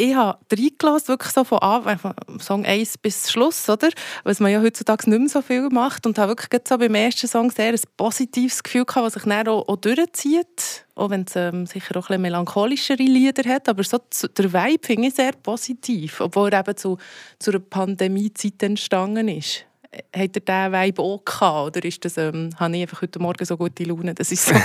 ich 0.00 0.14
habe 0.14 0.38
reingelassen, 0.52 1.08
wirklich 1.08 1.32
so 1.32 1.42
von 1.42 1.58
Anfang, 1.58 1.98
von 1.98 2.38
Song 2.38 2.64
1 2.64 2.98
bis 2.98 3.32
Schluss, 3.32 3.68
oder? 3.68 3.88
Was 4.22 4.38
man 4.38 4.52
ja 4.52 4.60
heutzutage 4.60 5.10
nicht 5.10 5.18
mehr 5.18 5.28
so 5.28 5.42
viel 5.42 5.68
macht. 5.70 6.06
Und 6.06 6.18
habe 6.18 6.30
wirklich 6.30 6.62
so 6.68 6.78
beim 6.78 6.94
ersten 6.94 7.26
Song 7.26 7.50
sehr 7.50 7.72
ein 7.72 7.80
positives 7.96 8.62
Gefühl 8.62 8.84
gehabt, 8.84 9.06
was 9.06 9.14
sich 9.14 9.24
dann 9.24 9.48
auch, 9.48 9.66
auch 9.66 9.76
durchzieht. 9.76 10.86
Auch 10.94 11.10
wenn 11.10 11.24
es 11.26 11.34
ähm, 11.34 11.66
sicher 11.66 11.96
auch 11.96 11.96
ein 11.96 12.02
bisschen 12.02 12.22
melancholischere 12.22 13.02
Lieder 13.02 13.42
hat. 13.52 13.68
Aber 13.68 13.82
so 13.82 13.98
der 14.36 14.52
Vibe 14.52 14.86
finde 14.86 15.08
ich 15.08 15.14
sehr 15.14 15.32
positiv. 15.32 16.20
Obwohl 16.20 16.50
er 16.50 16.60
eben 16.60 16.76
zu, 16.76 16.96
zu 17.40 17.50
einer 17.50 17.58
Pandemiezeit 17.58 18.62
entstanden 18.62 19.26
ist. 19.26 19.64
Äh, 19.90 20.24
Hat 20.24 20.36
er 20.36 20.70
diesen 20.70 20.72
Vibe 20.72 21.02
auch 21.02 21.24
gehabt? 21.24 21.76
Oder 21.76 21.84
ist 21.84 22.04
das, 22.04 22.16
ähm, 22.18 22.50
habe 22.58 22.76
ich 22.76 22.82
einfach 22.82 23.02
heute 23.02 23.18
Morgen 23.18 23.44
so 23.44 23.56
gute 23.56 23.84
Laune, 23.84 24.14
dass 24.14 24.32
ich 24.32 24.40
so... 24.40 24.54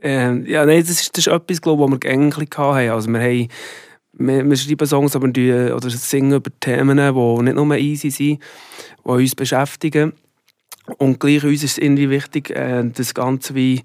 Ähm, 0.00 0.44
ja, 0.46 0.66
nein, 0.66 0.80
das 0.80 0.90
ist, 0.90 1.16
das 1.16 1.26
ist 1.26 1.32
etwas, 1.32 1.60
glaube 1.60 1.84
ich, 1.84 1.90
was 1.92 1.98
wir 2.02 2.10
eigentlich 2.10 2.48
hatten. 2.56 2.90
Also 2.90 3.08
wir, 3.08 3.20
haben, 3.20 3.48
wir, 4.14 4.50
wir 4.50 4.56
schreiben 4.56 4.86
Songs 4.86 5.14
aber 5.14 5.28
die, 5.28 5.52
oder 5.52 5.90
singen 5.90 6.32
über 6.32 6.50
Themen, 6.58 6.96
die 6.96 7.42
nicht 7.42 7.54
nur 7.54 7.76
easy 7.76 8.10
sind, 8.10 8.40
die 9.04 9.08
uns 9.08 9.34
beschäftigen. 9.34 10.12
Und 10.98 11.20
gleich 11.20 11.44
uns 11.44 11.62
ist 11.62 11.72
es 11.72 11.78
irgendwie 11.78 12.10
wichtig, 12.10 12.50
äh, 12.50 12.82
das 12.84 13.14
Ganze 13.14 13.54
wie 13.54 13.74
eben 13.74 13.84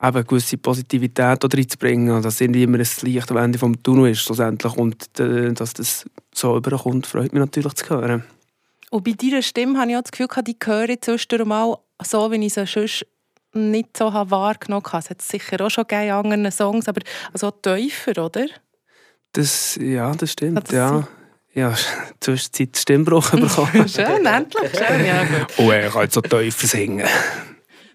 eine 0.00 0.24
gewisse 0.24 0.58
Positivität 0.58 1.42
da 1.42 1.48
reinzubringen. 1.52 2.14
Und 2.14 2.24
Dass 2.24 2.40
irgendwie 2.40 2.62
immer 2.62 2.78
ein 2.78 2.86
Licht 3.02 3.30
am 3.30 3.36
Ende 3.38 3.58
des 3.58 3.82
Tunnel 3.82 4.12
ist, 4.12 4.20
schlussendlich. 4.20 4.76
Und 4.76 5.18
äh, 5.18 5.52
dass 5.52 5.72
das 5.72 6.04
so 6.32 6.56
überkommt, 6.56 7.06
freut 7.06 7.32
mich 7.32 7.40
natürlich 7.40 7.74
zu 7.74 7.90
hören. 7.90 8.22
Und 8.90 9.04
bei 9.04 9.12
deiner 9.12 9.42
Stimme 9.42 9.78
habe 9.78 9.90
ich 9.90 9.96
auch 9.96 10.02
das 10.02 10.12
Gefühl, 10.12 10.28
die 10.44 10.56
höre 10.64 10.88
ich 10.88 11.00
zwischendurch 11.00 11.46
mal 11.46 11.76
so, 12.02 12.30
wie 12.30 12.44
ich 12.44 12.54
sie 12.54 12.66
sonst 12.66 13.06
nicht 13.52 13.96
so 13.96 14.12
wahrgenommen 14.12 14.84
habe. 14.86 14.98
Es 14.98 15.10
hat 15.10 15.22
sicher 15.22 15.64
auch 15.64 15.70
schon 15.70 15.86
gegeben 15.86 16.12
anderen 16.12 16.50
Songs, 16.50 16.88
aber 16.88 17.00
also 17.32 17.50
tiefer, 17.50 18.24
oder? 18.24 18.46
Das, 19.32 19.78
ja, 19.80 20.12
das 20.14 20.32
stimmt. 20.32 20.68
Das 20.68 20.74
ja. 20.74 21.08
Ja, 21.54 21.74
Zwischenzeit 22.20 22.76
Stimmbruch 22.76 23.30
bekommen. 23.32 23.88
Schön, 23.88 24.26
endlich. 24.26 24.70
Schön, 24.76 25.04
ja, 25.04 25.24
gut. 25.24 25.58
oh, 25.58 25.70
er 25.70 25.90
kann 25.90 26.02
jetzt 26.02 26.14
so 26.14 26.20
tiefer 26.20 26.66
singen. 26.66 27.06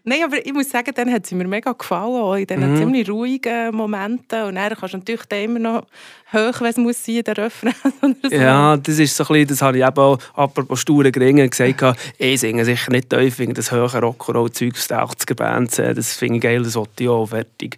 Nein, 0.05 0.19
aber 0.25 0.45
ich 0.45 0.51
muss 0.51 0.69
sagen, 0.69 0.91
dann 0.93 1.09
hat 1.13 1.25
sie 1.25 1.33
mir 1.35 1.47
mega 1.47 1.71
gefallen, 1.71 2.15
auch 2.21 2.35
in 2.35 2.45
diesen 2.45 2.73
Mhm. 2.73 2.77
ziemlich 2.77 3.09
ruhigen 3.09 3.73
Momenten. 3.73 4.43
Und 4.43 4.55
dann 4.55 4.73
kannst 4.75 4.93
du 4.93 4.97
natürlich 4.97 5.25
dann 5.29 5.39
immer 5.43 5.59
noch 5.59 5.87
hoch, 6.33 6.59
wenn 6.59 6.69
es 6.71 6.77
muss 6.77 7.05
sein, 7.05 7.23
der 7.23 7.37
Refrain 7.37 7.73
so. 8.23 8.29
Ja, 8.29 8.75
das 8.75 8.99
ist 8.99 9.15
so 9.15 9.23
ein 9.23 9.27
bisschen, 9.29 9.47
das 9.47 9.61
habe 9.61 9.77
ich 9.77 9.85
eben 9.85 9.97
auch, 9.97 10.19
apropos 10.33 10.81
sture 10.81 11.09
Gringen, 11.09 11.49
gesagt, 11.49 11.97
ich 12.17 12.39
singe 12.41 12.65
sicher 12.65 12.91
nicht 12.91 13.09
tief, 13.09 13.21
ich 13.21 13.33
finde 13.35 13.53
das 13.53 13.71
höhere 13.71 13.99
Rock'n'Roll-Zeug 13.99 14.73
aus 14.75 14.87
den 14.89 14.97
80er-Bands, 14.97 15.79
äh, 15.79 15.93
das 15.93 16.13
finde 16.15 16.35
ich 16.35 16.41
geil, 16.41 16.63
das 16.63 16.75
wollte 16.75 17.03
ich 17.03 17.09
auch, 17.09 17.27
fertig. 17.27 17.77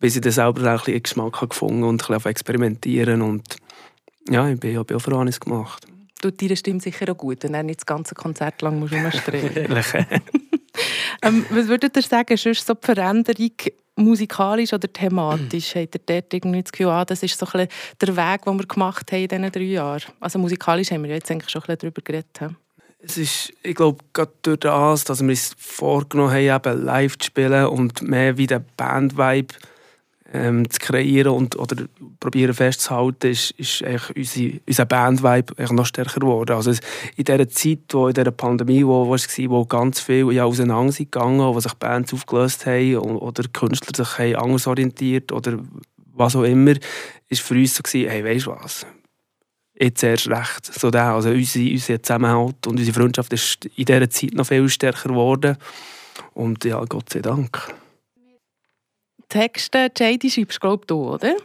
Bis 0.00 0.16
ich 0.16 0.22
dann 0.22 0.32
selber 0.32 0.62
auch 0.62 0.78
ein 0.80 0.84
bisschen 0.84 1.02
Geschmack 1.02 1.36
habe 1.36 1.48
gefunden 1.48 1.82
und 1.82 1.96
ein 1.96 1.98
bisschen 1.98 2.14
auf 2.14 2.24
experimentieren 2.24 3.20
und 3.20 3.56
ja, 4.30 4.48
ich 4.48 4.58
bin, 4.58 4.78
ich 4.78 4.86
bin 4.86 4.96
auch 4.96 5.00
für 5.00 5.16
alles 5.16 5.38
gemacht. 5.38 5.86
Tut 6.22 6.40
deine 6.40 6.56
Stimme 6.56 6.80
sicher 6.80 7.12
auch 7.12 7.16
gut, 7.16 7.42
wenn 7.42 7.54
er 7.54 7.62
nicht 7.62 7.80
das 7.80 7.86
ganze 7.86 8.14
Konzert 8.14 8.62
lang 8.62 8.88
Ehrlich, 8.90 9.94
äh, 9.94 10.20
ähm, 11.22 11.44
Was 11.50 11.68
würdet 11.68 11.96
ihr 11.96 12.02
sagen, 12.02 12.34
ist 12.34 12.42
sonst 12.42 12.66
so 12.66 12.74
die 12.74 12.84
Veränderung 12.84 13.52
musikalisch 13.96 14.72
oder 14.72 14.92
thematisch? 14.92 15.74
Habt 15.74 15.94
ihr 15.94 16.00
dort 16.06 16.32
irgendwie 16.32 16.62
das 16.62 16.72
Gefühl, 16.72 16.88
ah, 16.88 17.04
das 17.04 17.22
ist 17.22 17.38
so 17.38 17.46
ein 17.52 17.68
der 18.00 18.16
Weg, 18.16 18.44
den 18.44 18.58
wir 18.58 18.66
gemacht 18.66 19.12
haben 19.12 19.22
in 19.22 19.28
diesen 19.28 19.52
drei 19.52 19.62
Jahren? 19.62 20.02
Also 20.20 20.38
musikalisch 20.38 20.90
haben 20.90 21.04
wir 21.04 21.10
jetzt 21.10 21.30
eigentlich 21.30 21.50
schon 21.50 21.62
ein 21.62 21.66
bisschen 21.66 21.78
darüber 21.92 22.02
geredet. 22.02 22.54
Es 23.00 23.16
ist, 23.16 23.52
ich 23.62 23.76
glaube, 23.76 24.02
gerade 24.12 24.32
durch 24.42 24.58
das, 24.58 25.04
dass 25.04 25.20
wir 25.20 25.28
uns 25.28 25.54
vorgenommen 25.56 26.32
haben, 26.32 26.66
eben 26.66 26.84
live 26.84 27.16
zu 27.16 27.26
spielen 27.26 27.66
und 27.66 28.02
mehr 28.02 28.36
wie 28.36 28.48
den 28.48 28.64
Band-Vibe 28.76 29.54
ähm, 30.32 30.68
zu 30.68 30.78
kreieren 30.78 31.32
und, 31.32 31.56
oder 31.58 31.84
probieren 32.20 32.54
festzuhalten, 32.54 33.30
ist, 33.30 33.52
ist 33.52 33.82
unsere, 34.14 34.60
unser 34.66 34.84
Band-Vibe 34.84 35.74
noch 35.74 35.86
stärker 35.86 36.20
geworden. 36.20 36.52
Also 36.52 36.72
in 37.16 37.24
dieser 37.24 37.48
Zeit, 37.48 37.80
wo, 37.92 38.08
in 38.08 38.14
dieser 38.14 38.30
Pandemie, 38.30 38.84
wo, 38.84 39.06
wo, 39.06 39.14
es 39.14 39.38
war, 39.38 39.50
wo 39.50 39.64
ganz 39.64 40.00
viel 40.00 40.30
ja, 40.32 40.44
auseinander 40.44 40.92
sind 40.92 41.10
gegangen, 41.12 41.40
wo 41.40 41.58
sich 41.60 41.74
Bands 41.74 42.12
aufgelöst 42.12 42.66
haben 42.66 42.96
oder 42.96 43.44
Künstler 43.52 44.04
sich 44.04 44.18
haben 44.18 44.36
anders 44.36 44.66
orientiert 44.66 45.32
oder 45.32 45.58
was 46.14 46.36
auch 46.36 46.42
immer, 46.42 46.74
ist 47.28 47.42
für 47.42 47.54
uns 47.54 47.74
so 47.74 47.82
gewesen, 47.82 48.10
hey, 48.10 48.24
weißt 48.24 48.46
du 48.46 48.50
was, 48.50 48.86
jetzt 49.80 50.02
erst 50.02 50.28
recht. 50.28 50.66
So 50.66 50.90
der, 50.90 51.12
also 51.12 51.30
unsere, 51.30 51.70
unser 51.70 52.02
Zusammenhalt 52.02 52.66
und 52.66 52.78
unsere 52.78 52.98
Freundschaft 52.98 53.32
ist 53.32 53.64
in 53.76 53.84
dieser 53.84 54.10
Zeit 54.10 54.34
noch 54.34 54.46
viel 54.46 54.68
stärker 54.68 55.08
geworden. 55.08 55.56
Und 56.34 56.64
ja, 56.64 56.84
Gott 56.84 57.10
sei 57.10 57.20
Dank. 57.20 57.72
Texte, 59.28 59.90
JD 59.96 60.30
schreibst 60.30 60.60
glaube 60.60 60.86
du, 60.86 61.14
oder? 61.14 61.36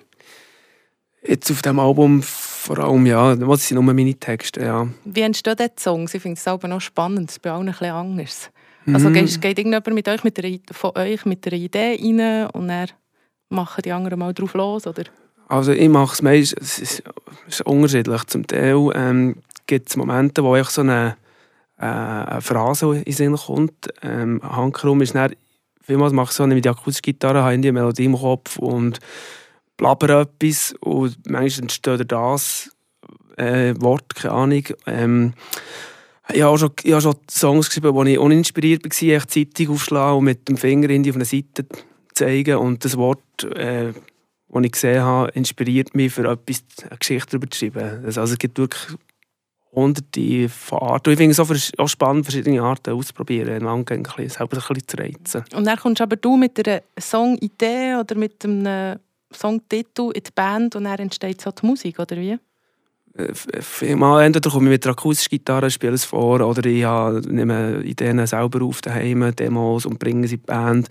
Jetzt 1.25 1.49
auf 1.51 1.61
dem 1.61 1.79
Album 1.79 2.21
vor 2.21 2.79
allem, 2.79 3.05
ja, 3.05 3.35
was 3.47 3.67
sind 3.67 3.75
nur 3.75 3.93
meine 3.93 4.13
Texte, 4.15 4.61
ja. 4.61 4.87
Wie 5.05 5.21
entstehen 5.21 5.55
diese 5.57 5.71
Songs? 5.79 6.13
Ich 6.13 6.21
finde 6.21 6.37
es 6.37 6.43
selber 6.43 6.67
noch 6.67 6.81
spannend, 6.81 7.29
es 7.29 7.37
ist 7.37 7.41
bei 7.41 7.51
allen 7.51 7.67
ein 7.67 7.71
bisschen 7.73 7.91
anders. 7.91 8.49
Also 8.87 9.09
Mhm. 9.09 9.13
geht, 9.13 9.41
geht 9.41 9.59
irgendjemand 9.59 9.87
mit 9.93 10.07
euch, 10.09 10.23
mit 10.23 10.43
einer, 10.43 10.57
von 10.71 10.91
euch 10.97 11.25
mit 11.25 11.47
einer 11.47 11.55
Idee 11.55 11.97
rein 12.01 12.49
und 12.49 12.67
dann 12.67 12.89
machen 13.49 13.81
die 13.83 13.91
anderen 13.91 14.19
mal 14.19 14.33
drauf 14.33 14.53
los, 14.55 14.85
oder? 14.87 15.03
Also 15.47 15.71
ich 15.71 15.87
mache 15.89 16.13
es 16.13 16.21
meist, 16.21 16.57
es 16.59 16.79
ist, 16.79 17.03
es 17.47 17.59
ist 17.59 17.65
unterschiedlich. 17.65 18.23
Zum 18.25 18.45
Teil 18.45 18.89
ähm, 18.95 19.35
gibt 19.67 19.89
es 19.89 19.95
Momente, 19.95 20.43
wo 20.43 20.53
einfach 20.53 20.71
so 20.71 20.81
eine, 20.81 21.15
äh, 21.77 21.85
eine 21.85 22.41
Phrase 22.41 22.95
in 22.97 23.03
den 23.03 23.13
Sinn 23.13 23.35
kommt. 23.37 23.93
Ähm, 24.01 24.41
Handkrumm 24.43 25.01
ist 25.01 25.15
dann, 25.15 25.33
vielmals 25.83 26.13
mache 26.13 26.31
ich 26.31 26.35
so 26.35 26.47
mit 26.47 26.65
der 26.65 26.71
Akustikgitarre, 26.71 27.43
habe 27.43 27.55
ich 27.55 27.61
die 27.61 27.71
Melodie 27.71 28.05
im 28.05 28.17
Kopf 28.17 28.57
und 28.57 28.99
blabber 29.77 30.21
etwas 30.21 30.73
und 30.79 31.17
manchmal 31.27 31.63
entsteht 31.63 32.11
das 32.11 32.71
äh, 33.37 33.73
Wort, 33.79 34.15
keine 34.15 34.33
Ahnung. 34.33 34.63
Ähm, 34.87 35.33
ich 36.31 36.41
habe 36.41 36.57
schon, 36.57 36.71
ich 36.83 36.91
habe 36.91 37.01
schon 37.01 37.15
Songs 37.29 37.67
geschrieben, 37.67 37.93
wo 37.93 38.03
ich 38.03 38.17
uninspiriert 38.17 38.85
war, 38.85 39.15
echt 39.15 39.31
Zeitung 39.31 39.75
aufschlagen 39.75 40.19
und 40.19 40.23
mit 40.25 40.47
dem 40.47 40.57
Finger 40.57 40.89
irgendwie 40.89 41.09
auf 41.09 41.17
eine 41.17 41.25
Seite 41.25 41.65
zeigen 42.13 42.57
und 42.57 42.85
das 42.85 42.97
Wort, 42.97 43.43
äh, 43.55 43.91
das 44.49 44.63
ich 44.63 44.71
gesehen 44.71 45.01
habe, 45.01 45.31
inspiriert 45.31 45.95
mich 45.95 46.13
für 46.13 46.29
etwas, 46.29 46.63
eine 46.87 46.97
Geschichte 46.97 47.31
darüber 47.31 47.49
zu 47.49 47.59
schreiben. 47.59 48.05
Also 48.05 48.21
es 48.21 48.37
gibt 48.37 48.57
wirklich 48.57 48.97
hunderte 49.73 50.49
von 50.49 50.79
Arten. 50.79 51.09
Und 51.09 51.13
ich 51.13 51.17
finde 51.17 51.31
es 51.31 51.39
auch, 51.39 51.83
auch 51.83 51.87
spannend, 51.87 52.25
verschiedene 52.25 52.61
Arten 52.61 52.93
auszuprobieren, 52.93 53.55
einander 53.55 53.95
ein 53.95 54.03
bisschen, 54.03 54.29
selber 54.29 54.57
ein 54.57 54.75
bisschen 54.75 54.87
zu 54.87 54.97
reizen. 54.97 55.43
Und 55.55 55.65
dann 55.65 55.77
kommst 55.77 56.01
aber 56.01 56.15
du 56.15 56.37
mit 56.37 56.65
einer 56.65 56.81
Songidee 56.99 57.95
oder 57.95 58.15
mit 58.15 58.43
einem 58.43 58.99
Songtitel 59.33 60.11
in 60.13 60.23
die 60.23 60.31
Band 60.33 60.75
und 60.75 60.83
dann 60.83 60.99
entsteht 60.99 61.41
so 61.41 61.51
die 61.51 61.65
Musik, 61.65 61.99
oder 61.99 62.17
wie? 62.17 62.37
äh, 63.17 63.95
mal 63.95 64.23
entweder 64.23 64.49
komme 64.49 64.65
ich 64.65 64.71
mit 64.71 64.85
der 64.85 64.93
akustischen 64.93 65.37
Gitarre, 65.37 65.69
spiele 65.69 65.93
es 65.93 66.05
vor, 66.05 66.41
oder 66.41 66.65
ich 66.65 66.85
nehme 67.27 67.81
Ideen 67.83 68.25
selber 68.25 68.63
auf 68.63 68.81
daheim, 68.81 69.35
Demos 69.35 69.85
und 69.85 69.99
bringe 69.99 70.27
sie 70.27 70.35
in 70.35 70.41
die 70.41 70.45
Band. 70.47 70.89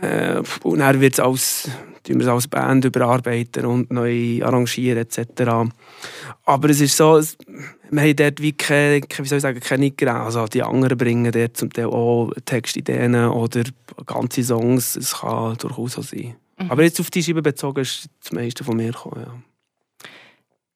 Äh, 0.00 0.42
und 0.62 0.78
dann 0.78 1.00
wird 1.00 1.14
es 1.14 1.20
als, 1.20 1.70
wir 2.06 2.20
es 2.20 2.26
als 2.26 2.48
Band 2.48 2.84
überarbeiten 2.84 3.66
und 3.66 3.92
neu 3.92 4.40
arrangieren 4.42 4.98
etc. 4.98 5.70
Aber 6.44 6.70
es 6.70 6.80
ist 6.80 6.96
so, 6.96 7.20
wir 7.90 8.02
haben 8.02 8.16
dort 8.16 8.40
wie 8.40 8.52
keine, 8.52 9.02
wie 9.02 9.26
soll 9.26 9.38
ich 9.38 9.42
sagen, 9.42 9.60
keine 9.60 9.92
Also 10.10 10.46
die 10.46 10.62
anderen 10.62 10.98
bringen 10.98 11.30
dort 11.30 11.56
zum 11.56 11.72
Teil 11.72 11.86
auch 11.86 12.32
Textideen 12.44 13.14
oder 13.14 13.64
ganze 14.06 14.42
Songs. 14.42 14.96
Es 14.96 15.20
kann 15.20 15.56
durchaus 15.56 15.92
so 15.92 16.02
sein. 16.02 16.36
Mhm. 16.58 16.70
Aber 16.70 16.82
jetzt 16.82 17.00
auf 17.00 17.10
die 17.10 17.22
Scheibe 17.22 17.42
bezogen 17.42 17.80
ist 17.80 18.08
das 18.22 18.32
meiste 18.32 18.64
von 18.64 18.76
mir 18.76 18.92
gekommen, 18.92 19.24
ja. 19.26 19.34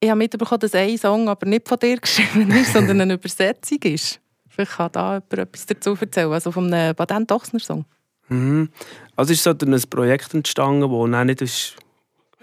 Ich 0.00 0.08
habe 0.08 0.18
mitbekommen, 0.18 0.60
dass 0.60 0.74
ein 0.74 0.96
Song 0.96 1.28
aber 1.28 1.46
nicht 1.46 1.68
von 1.68 1.78
dir 1.78 1.96
geschrieben 2.00 2.50
ist, 2.52 2.72
sondern 2.72 3.00
eine 3.00 3.14
Übersetzung 3.14 3.78
ist. 3.82 4.20
Vielleicht 4.48 4.72
kann 4.72 4.92
da 4.92 5.14
jemand 5.14 5.32
etwas 5.32 5.66
dazu 5.66 5.96
erzählen, 6.00 6.32
also 6.32 6.52
von 6.52 6.72
einem 6.72 6.94
Patent-Ochsner-Song. 6.94 7.84
Mhm. 8.28 8.70
Also 9.16 9.32
ist 9.32 9.42
so 9.42 9.50
ein 9.50 9.82
Projekt 9.90 10.34
entstanden, 10.34 10.90
das 10.90 11.10
dann 11.10 11.26
nicht 11.26 11.42
ist, 11.42 11.76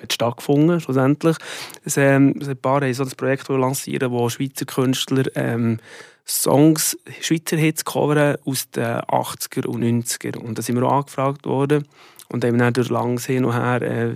hat 0.01 0.13
stattgefunden 0.13 0.79
schlussendlich. 0.79 1.37
Es, 1.83 1.97
ähm, 1.97 2.35
ein 2.45 2.57
paar 2.57 2.81
haben 2.81 2.93
so 2.93 3.03
ein 3.03 3.11
Projekt 3.17 3.47
lancieren, 3.49 4.11
wo 4.11 4.29
Schweizer 4.29 4.65
Künstler 4.65 5.23
ähm, 5.35 5.79
Songs, 6.27 6.97
Schweizer 7.21 7.57
Hits 7.57 7.85
covern 7.85 8.37
aus 8.45 8.69
den 8.71 8.83
80er 8.83 9.67
und 9.67 9.83
90er. 9.83 10.37
Und 10.37 10.57
da 10.57 10.61
sind 10.61 10.75
wir 10.75 10.83
auch 10.83 10.97
angefragt 10.97 11.45
worden 11.45 11.87
und 12.29 12.43
haben 12.43 12.57
dann 12.57 12.73
durch 12.73 12.89
langes 12.89 13.25
Hin 13.25 13.45
und 13.45 13.53
Her 13.53 13.81
äh, 13.81 14.15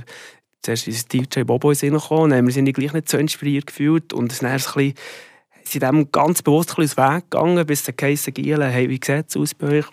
zuerst 0.61 0.87
ist 0.87 1.13
DJ 1.13 1.43
Bobo 1.43 1.71
in 1.71 1.77
gekommen, 1.77 2.31
dann 2.31 2.39
haben 2.39 2.47
wir 2.47 2.61
uns 2.61 2.73
gleich 2.73 2.93
nicht 2.93 3.09
so 3.09 3.17
inspiriert 3.17 3.67
gefühlt 3.67 4.13
und 4.13 4.31
es 4.31 4.41
ist 4.41 4.75
ein 4.75 4.93
sind 5.63 5.83
dem 5.83 6.11
ganz 6.11 6.41
bewusst 6.41 6.77
ein 6.77 6.83
Weg 6.83 7.29
gegangen, 7.29 7.65
bis 7.65 7.83
der 7.83 7.93
Case 7.93 8.31
Gielen, 8.31 8.69
hey, 8.69 8.89
wie 8.89 8.99
sieht 9.03 9.29
es 9.29 9.37
aus 9.37 9.53
bei 9.53 9.79
euch? 9.79 9.85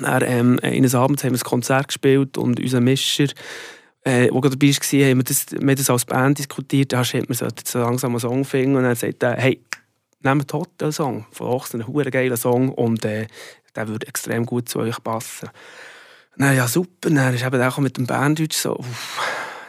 Dann, 0.00 0.22
ähm, 0.26 0.60
eines 0.62 0.94
Abends 0.94 1.24
haben 1.24 1.32
wir 1.32 1.40
ein 1.40 1.44
Konzert 1.44 1.88
gespielt 1.88 2.38
und 2.38 2.60
unser 2.60 2.80
Mischer, 2.80 3.26
äh, 4.04 4.28
der 4.28 4.40
dabei 4.40 4.68
war, 4.68 5.08
haben 5.08 5.18
wir 5.18 5.24
das, 5.24 5.46
wir 5.50 5.74
das 5.74 5.90
als 5.90 6.04
Band 6.04 6.38
diskutiert. 6.38 6.92
Da 6.92 7.04
hat 7.04 7.28
man 7.28 7.50
so 7.64 7.78
langsam 7.78 8.12
einen 8.12 8.20
Song 8.20 8.44
finden 8.44 8.76
und 8.76 8.84
dann 8.84 8.94
sagt 8.94 9.22
er, 9.22 9.36
hey, 9.36 9.60
nehmt 10.22 10.52
einen 10.52 10.60
Hotel-Song 10.60 11.26
von 11.30 11.46
Ochsen, 11.46 11.82
einen 11.82 12.10
geilen 12.10 12.36
Song 12.36 12.70
und 12.70 13.04
äh, 13.04 13.26
der 13.74 13.88
würde 13.88 14.06
extrem 14.06 14.46
gut 14.46 14.68
zu 14.68 14.80
euch 14.80 15.02
passen. 15.02 15.48
Na 16.36 16.52
ja, 16.52 16.68
super. 16.68 17.10
Dann 17.10 17.34
ist 17.34 17.44
eben 17.44 17.62
auch 17.62 17.78
mit 17.78 17.96
dem 17.96 18.06
Banddeutsch 18.06 18.56
so, 18.56 18.76
uff, 18.76 19.20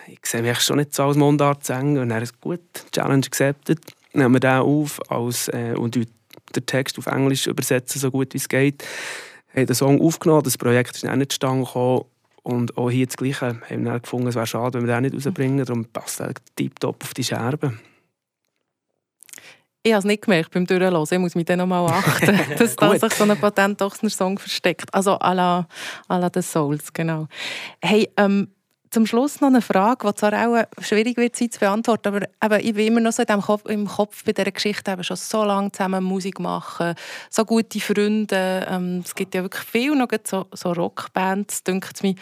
ich 0.07 0.19
sehe 0.23 0.41
mich 0.41 0.59
schon 0.61 0.77
nicht 0.77 0.93
so 0.93 1.03
als 1.03 1.17
Mundart 1.17 1.65
singen. 1.65 1.97
Und 1.97 2.11
er 2.11 2.21
ist 2.21 2.39
gut, 2.39 2.61
Challenge 2.91 3.25
accepted. 3.25 3.79
Nehmen 4.13 4.35
wir 4.35 4.39
den 4.39 4.59
auf 4.59 4.99
als, 5.11 5.47
äh, 5.49 5.73
und 5.75 5.95
den 5.95 6.07
Text 6.65 6.97
auf 6.97 7.07
Englisch 7.07 7.47
übersetzen, 7.47 7.99
so 7.99 8.09
gut 8.11 8.33
wie 8.33 8.37
es 8.37 8.49
geht 8.49 8.83
haben 9.55 9.65
den 9.65 9.75
Song 9.75 10.01
aufgenommen, 10.01 10.43
das 10.43 10.57
Projekt 10.57 10.95
ist 10.95 11.07
auch 11.07 11.15
nicht 11.15 11.31
zustande 11.31 11.65
gekommen. 11.65 12.05
Und 12.41 12.77
auch 12.77 12.89
hier 12.89 13.05
das 13.05 13.17
Gleiche. 13.17 13.59
Haben 13.69 13.83
wir 13.83 13.99
gefunden, 13.99 14.27
es 14.27 14.35
wäre 14.35 14.47
schade, 14.47 14.79
wenn 14.79 14.87
wir 14.87 14.95
den 14.95 15.11
nicht 15.11 15.27
rausbringen. 15.27 15.65
Darum 15.65 15.85
passt 15.85 16.21
er 16.21 16.33
tiptop 16.55 17.03
auf 17.03 17.13
die 17.13 17.23
Scherbe. 17.23 17.73
Ich 19.83 19.93
habe 19.93 19.99
es 19.99 20.05
nicht 20.05 20.23
gemerkt 20.23 20.51
beim 20.51 20.65
Durchhören. 20.65 21.03
Ich 21.09 21.19
muss 21.19 21.35
mich 21.35 21.45
dann 21.45 21.59
noch 21.59 21.67
mal 21.67 21.85
achten, 21.85 22.39
dass 22.57 22.75
da 22.75 22.97
sich 22.97 23.13
so 23.13 23.23
ein 23.23 23.37
Patent-Song 23.37 24.39
versteckt. 24.39 24.93
Also 24.93 25.13
à 25.19 25.33
la, 25.33 25.67
à 26.07 26.19
la 26.19 26.29
The 26.33 26.41
Souls, 26.41 26.91
genau. 26.91 27.27
Hey, 27.81 28.09
ähm, 28.17 28.49
zum 28.91 29.05
Schluss 29.05 29.41
noch 29.41 29.49
eine 29.49 29.61
Frage, 29.61 30.07
die 30.07 30.15
zwar 30.15 30.33
auch 30.33 30.63
schwierig 30.81 31.17
wird 31.17 31.35
sein 31.35 31.51
zu 31.51 31.59
beantworten, 31.59 32.25
aber 32.39 32.55
eben, 32.57 32.67
ich 32.67 32.73
bin 32.73 32.87
immer 32.87 32.99
noch 32.99 33.11
so 33.11 33.23
in 33.23 33.41
Kopf, 33.41 33.65
im 33.69 33.87
Kopf 33.87 34.23
bei 34.23 34.33
dieser 34.33 34.51
Geschichte, 34.51 34.91
eben 34.91 35.03
schon 35.03 35.17
so 35.17 35.43
lange 35.43 35.71
zusammen 35.71 36.03
Musik 36.03 36.39
machen, 36.39 36.95
so 37.29 37.45
gute 37.45 37.79
Freunde. 37.79 38.65
Ähm, 38.69 39.03
es 39.05 39.13
gibt 39.13 39.35
ja 39.35 39.43
wirklich 39.43 39.63
viel 39.63 39.95
noch 39.95 40.07
so, 40.23 40.47
so 40.53 40.71
Rockbands, 40.71 41.63
denkt 41.63 42.01
mir, 42.03 42.15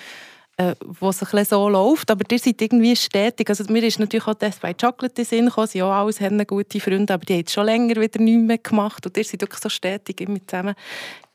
äh, 0.58 0.76
wo 0.84 1.10
es 1.10 1.24
ein 1.24 1.46
so 1.46 1.70
läuft, 1.70 2.10
aber 2.12 2.24
die 2.24 2.38
sind 2.38 2.62
irgendwie 2.62 2.96
stetig. 2.96 3.50
Also 3.50 3.64
mir 3.72 3.84
ist 3.84 4.00
natürlich 4.00 4.28
auch 4.28 4.34
Death 4.34 4.60
by 4.60 4.74
Chocolate 4.74 5.22
in 5.22 5.26
Sinn 5.26 5.46
gekommen, 5.46 5.68
sie 5.68 5.84
auch 5.84 5.92
alles 5.92 6.20
haben 6.20 6.46
gute 6.46 6.80
Freunde, 6.80 7.14
aber 7.14 7.26
die 7.26 7.36
haben 7.36 7.48
schon 7.48 7.66
länger 7.66 7.96
wieder 8.02 8.20
nichts 8.20 8.44
mehr 8.44 8.58
gemacht 8.58 9.06
und 9.06 9.16
die 9.16 9.24
sind 9.24 9.42
wirklich 9.42 9.62
so 9.62 9.70
stetig 9.70 10.20
immer 10.22 10.40
zusammen. 10.46 10.76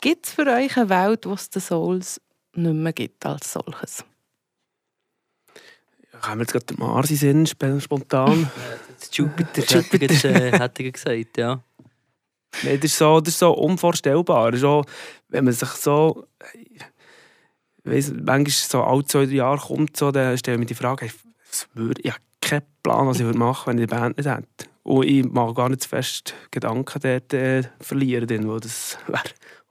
Gibt 0.00 0.26
es 0.26 0.32
für 0.32 0.46
euch 0.46 0.76
eine 0.76 0.88
Welt, 0.88 1.24
wo 1.26 1.34
es 1.34 1.48
den 1.48 1.62
Souls 1.62 2.20
nicht 2.54 2.74
mehr 2.74 2.92
gibt 2.92 3.24
als 3.24 3.52
solches? 3.52 4.04
Haben 6.22 6.38
wir 6.38 6.42
jetzt 6.42 6.52
gerade 6.52 6.66
den 6.66 6.78
Mars 6.78 7.10
in 7.10 7.16
Sinn, 7.16 7.80
spontan? 7.80 8.50
Jupiter, 9.12 9.62
Jupiter. 9.62 10.30
Äh, 10.30 10.58
hätte 10.58 10.82
ich 10.84 10.92
gesagt, 10.92 11.36
ja. 11.36 11.60
Nein, 12.62 12.80
das 12.80 12.92
ist 12.92 12.98
so, 12.98 13.20
das 13.20 13.34
ist 13.34 13.40
so 13.40 13.52
unvorstellbar. 13.52 14.56
So, 14.56 14.84
wenn 15.28 15.44
man 15.44 15.52
sich 15.52 15.68
so... 15.70 16.26
Weiss, 17.84 18.12
manchmal 18.12 18.50
so 18.50 18.82
alle 18.84 19.04
zwei, 19.04 19.26
drei 19.26 19.32
Jahre 19.32 19.58
kommt, 19.58 19.96
so, 19.96 20.12
dann 20.12 20.38
stelle 20.38 20.54
ich 20.54 20.60
mir 20.60 20.66
die 20.66 20.74
Frage, 20.74 21.06
ich, 21.06 21.14
würde, 21.74 22.00
ich 22.02 22.12
habe 22.12 22.22
keinen 22.40 22.62
Plan, 22.82 23.08
was 23.08 23.18
ich 23.18 23.24
würde 23.24 23.38
machen 23.38 23.66
würde, 23.66 23.78
wenn 23.78 23.82
ich 23.82 23.90
die 23.90 23.94
Band 23.96 24.16
nicht 24.18 24.28
hätte. 24.28 24.70
Und 24.84 25.04
ich 25.04 25.24
mag 25.24 25.54
gar 25.56 25.68
nicht 25.68 25.82
zu 25.82 25.88
fest 25.88 26.34
Gedanken 26.52 27.00
dort 27.00 27.34
äh, 27.34 27.62
verlieren, 27.80 28.28
denn, 28.28 28.48
wo 28.48 28.58
das 28.58 28.98
wäre 29.08 29.22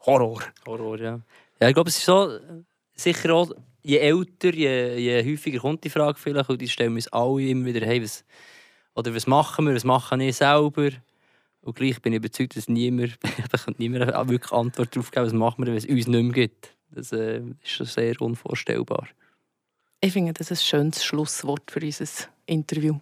Horror. 0.06 0.42
Horror, 0.66 1.00
ja. 1.00 1.20
Ja, 1.62 1.70
ich 1.70 1.74
glaube, 1.74 1.90
es 1.90 1.98
ist 1.98 2.06
so, 2.06 2.38
sicher 2.96 3.34
auch 3.34 3.52
je 3.84 3.98
älter, 3.98 4.54
je, 4.54 4.98
je 4.98 5.24
häufiger 5.24 5.60
kommt 5.60 5.84
die 5.84 5.90
Frage 5.90 6.18
vielleicht 6.20 6.50
und 6.50 6.62
die 6.62 6.70
stellen 6.70 6.94
uns 6.94 7.08
alle 7.08 7.42
immer 7.42 7.66
wieder, 7.66 7.86
hey, 7.86 8.02
was, 8.02 8.24
oder 8.96 9.14
was 9.14 9.28
machen 9.28 9.66
wir, 9.66 9.76
was 9.76 9.84
machen 9.84 10.20
wir 10.20 10.34
selber? 10.34 10.90
Und 11.62 11.76
gleich 11.76 12.02
bin 12.02 12.14
ich 12.14 12.18
überzeugt, 12.18 12.56
dass 12.58 12.68
niemand, 12.68 13.18
niemand 13.78 14.30
wirklich 14.30 14.52
Antwort 14.52 14.96
darauf 14.96 15.12
geben 15.12 15.26
was 15.26 15.34
machen 15.34 15.66
wir, 15.66 15.68
wenn 15.68 15.78
es 15.78 15.86
uns 15.86 16.08
nicht 16.08 16.24
mehr 16.24 16.32
gibt. 16.32 16.76
Das 16.90 17.12
äh, 17.12 17.42
ist 17.64 17.72
schon 17.72 17.86
sehr 17.86 18.20
unvorstellbar. 18.22 19.08
Ich 20.02 20.14
finde, 20.14 20.34
das 20.34 20.50
ist 20.50 20.62
ein 20.62 20.66
schönes 20.66 21.04
Schlusswort 21.04 21.70
für 21.70 21.80
unser 21.80 22.06
Interview. 22.48 23.00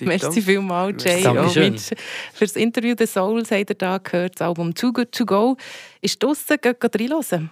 Merci 0.00 0.40
vielmals, 0.40 1.02
Jay. 1.02 1.20
Für 1.22 2.44
das 2.44 2.54
Interview 2.54 2.94
«The 2.96 3.06
Souls» 3.06 3.50
habt 3.50 3.70
ihr 3.70 3.74
da 3.74 3.98
gehört, 3.98 4.38
das 4.38 4.46
Album 4.46 4.72
«Too 4.72 4.92
Good 4.92 5.10
To 5.10 5.26
Go». 5.26 5.56
Ist 6.00 6.22
draussen, 6.22 6.56
geht 6.60 7.00
reinhören. 7.00 7.50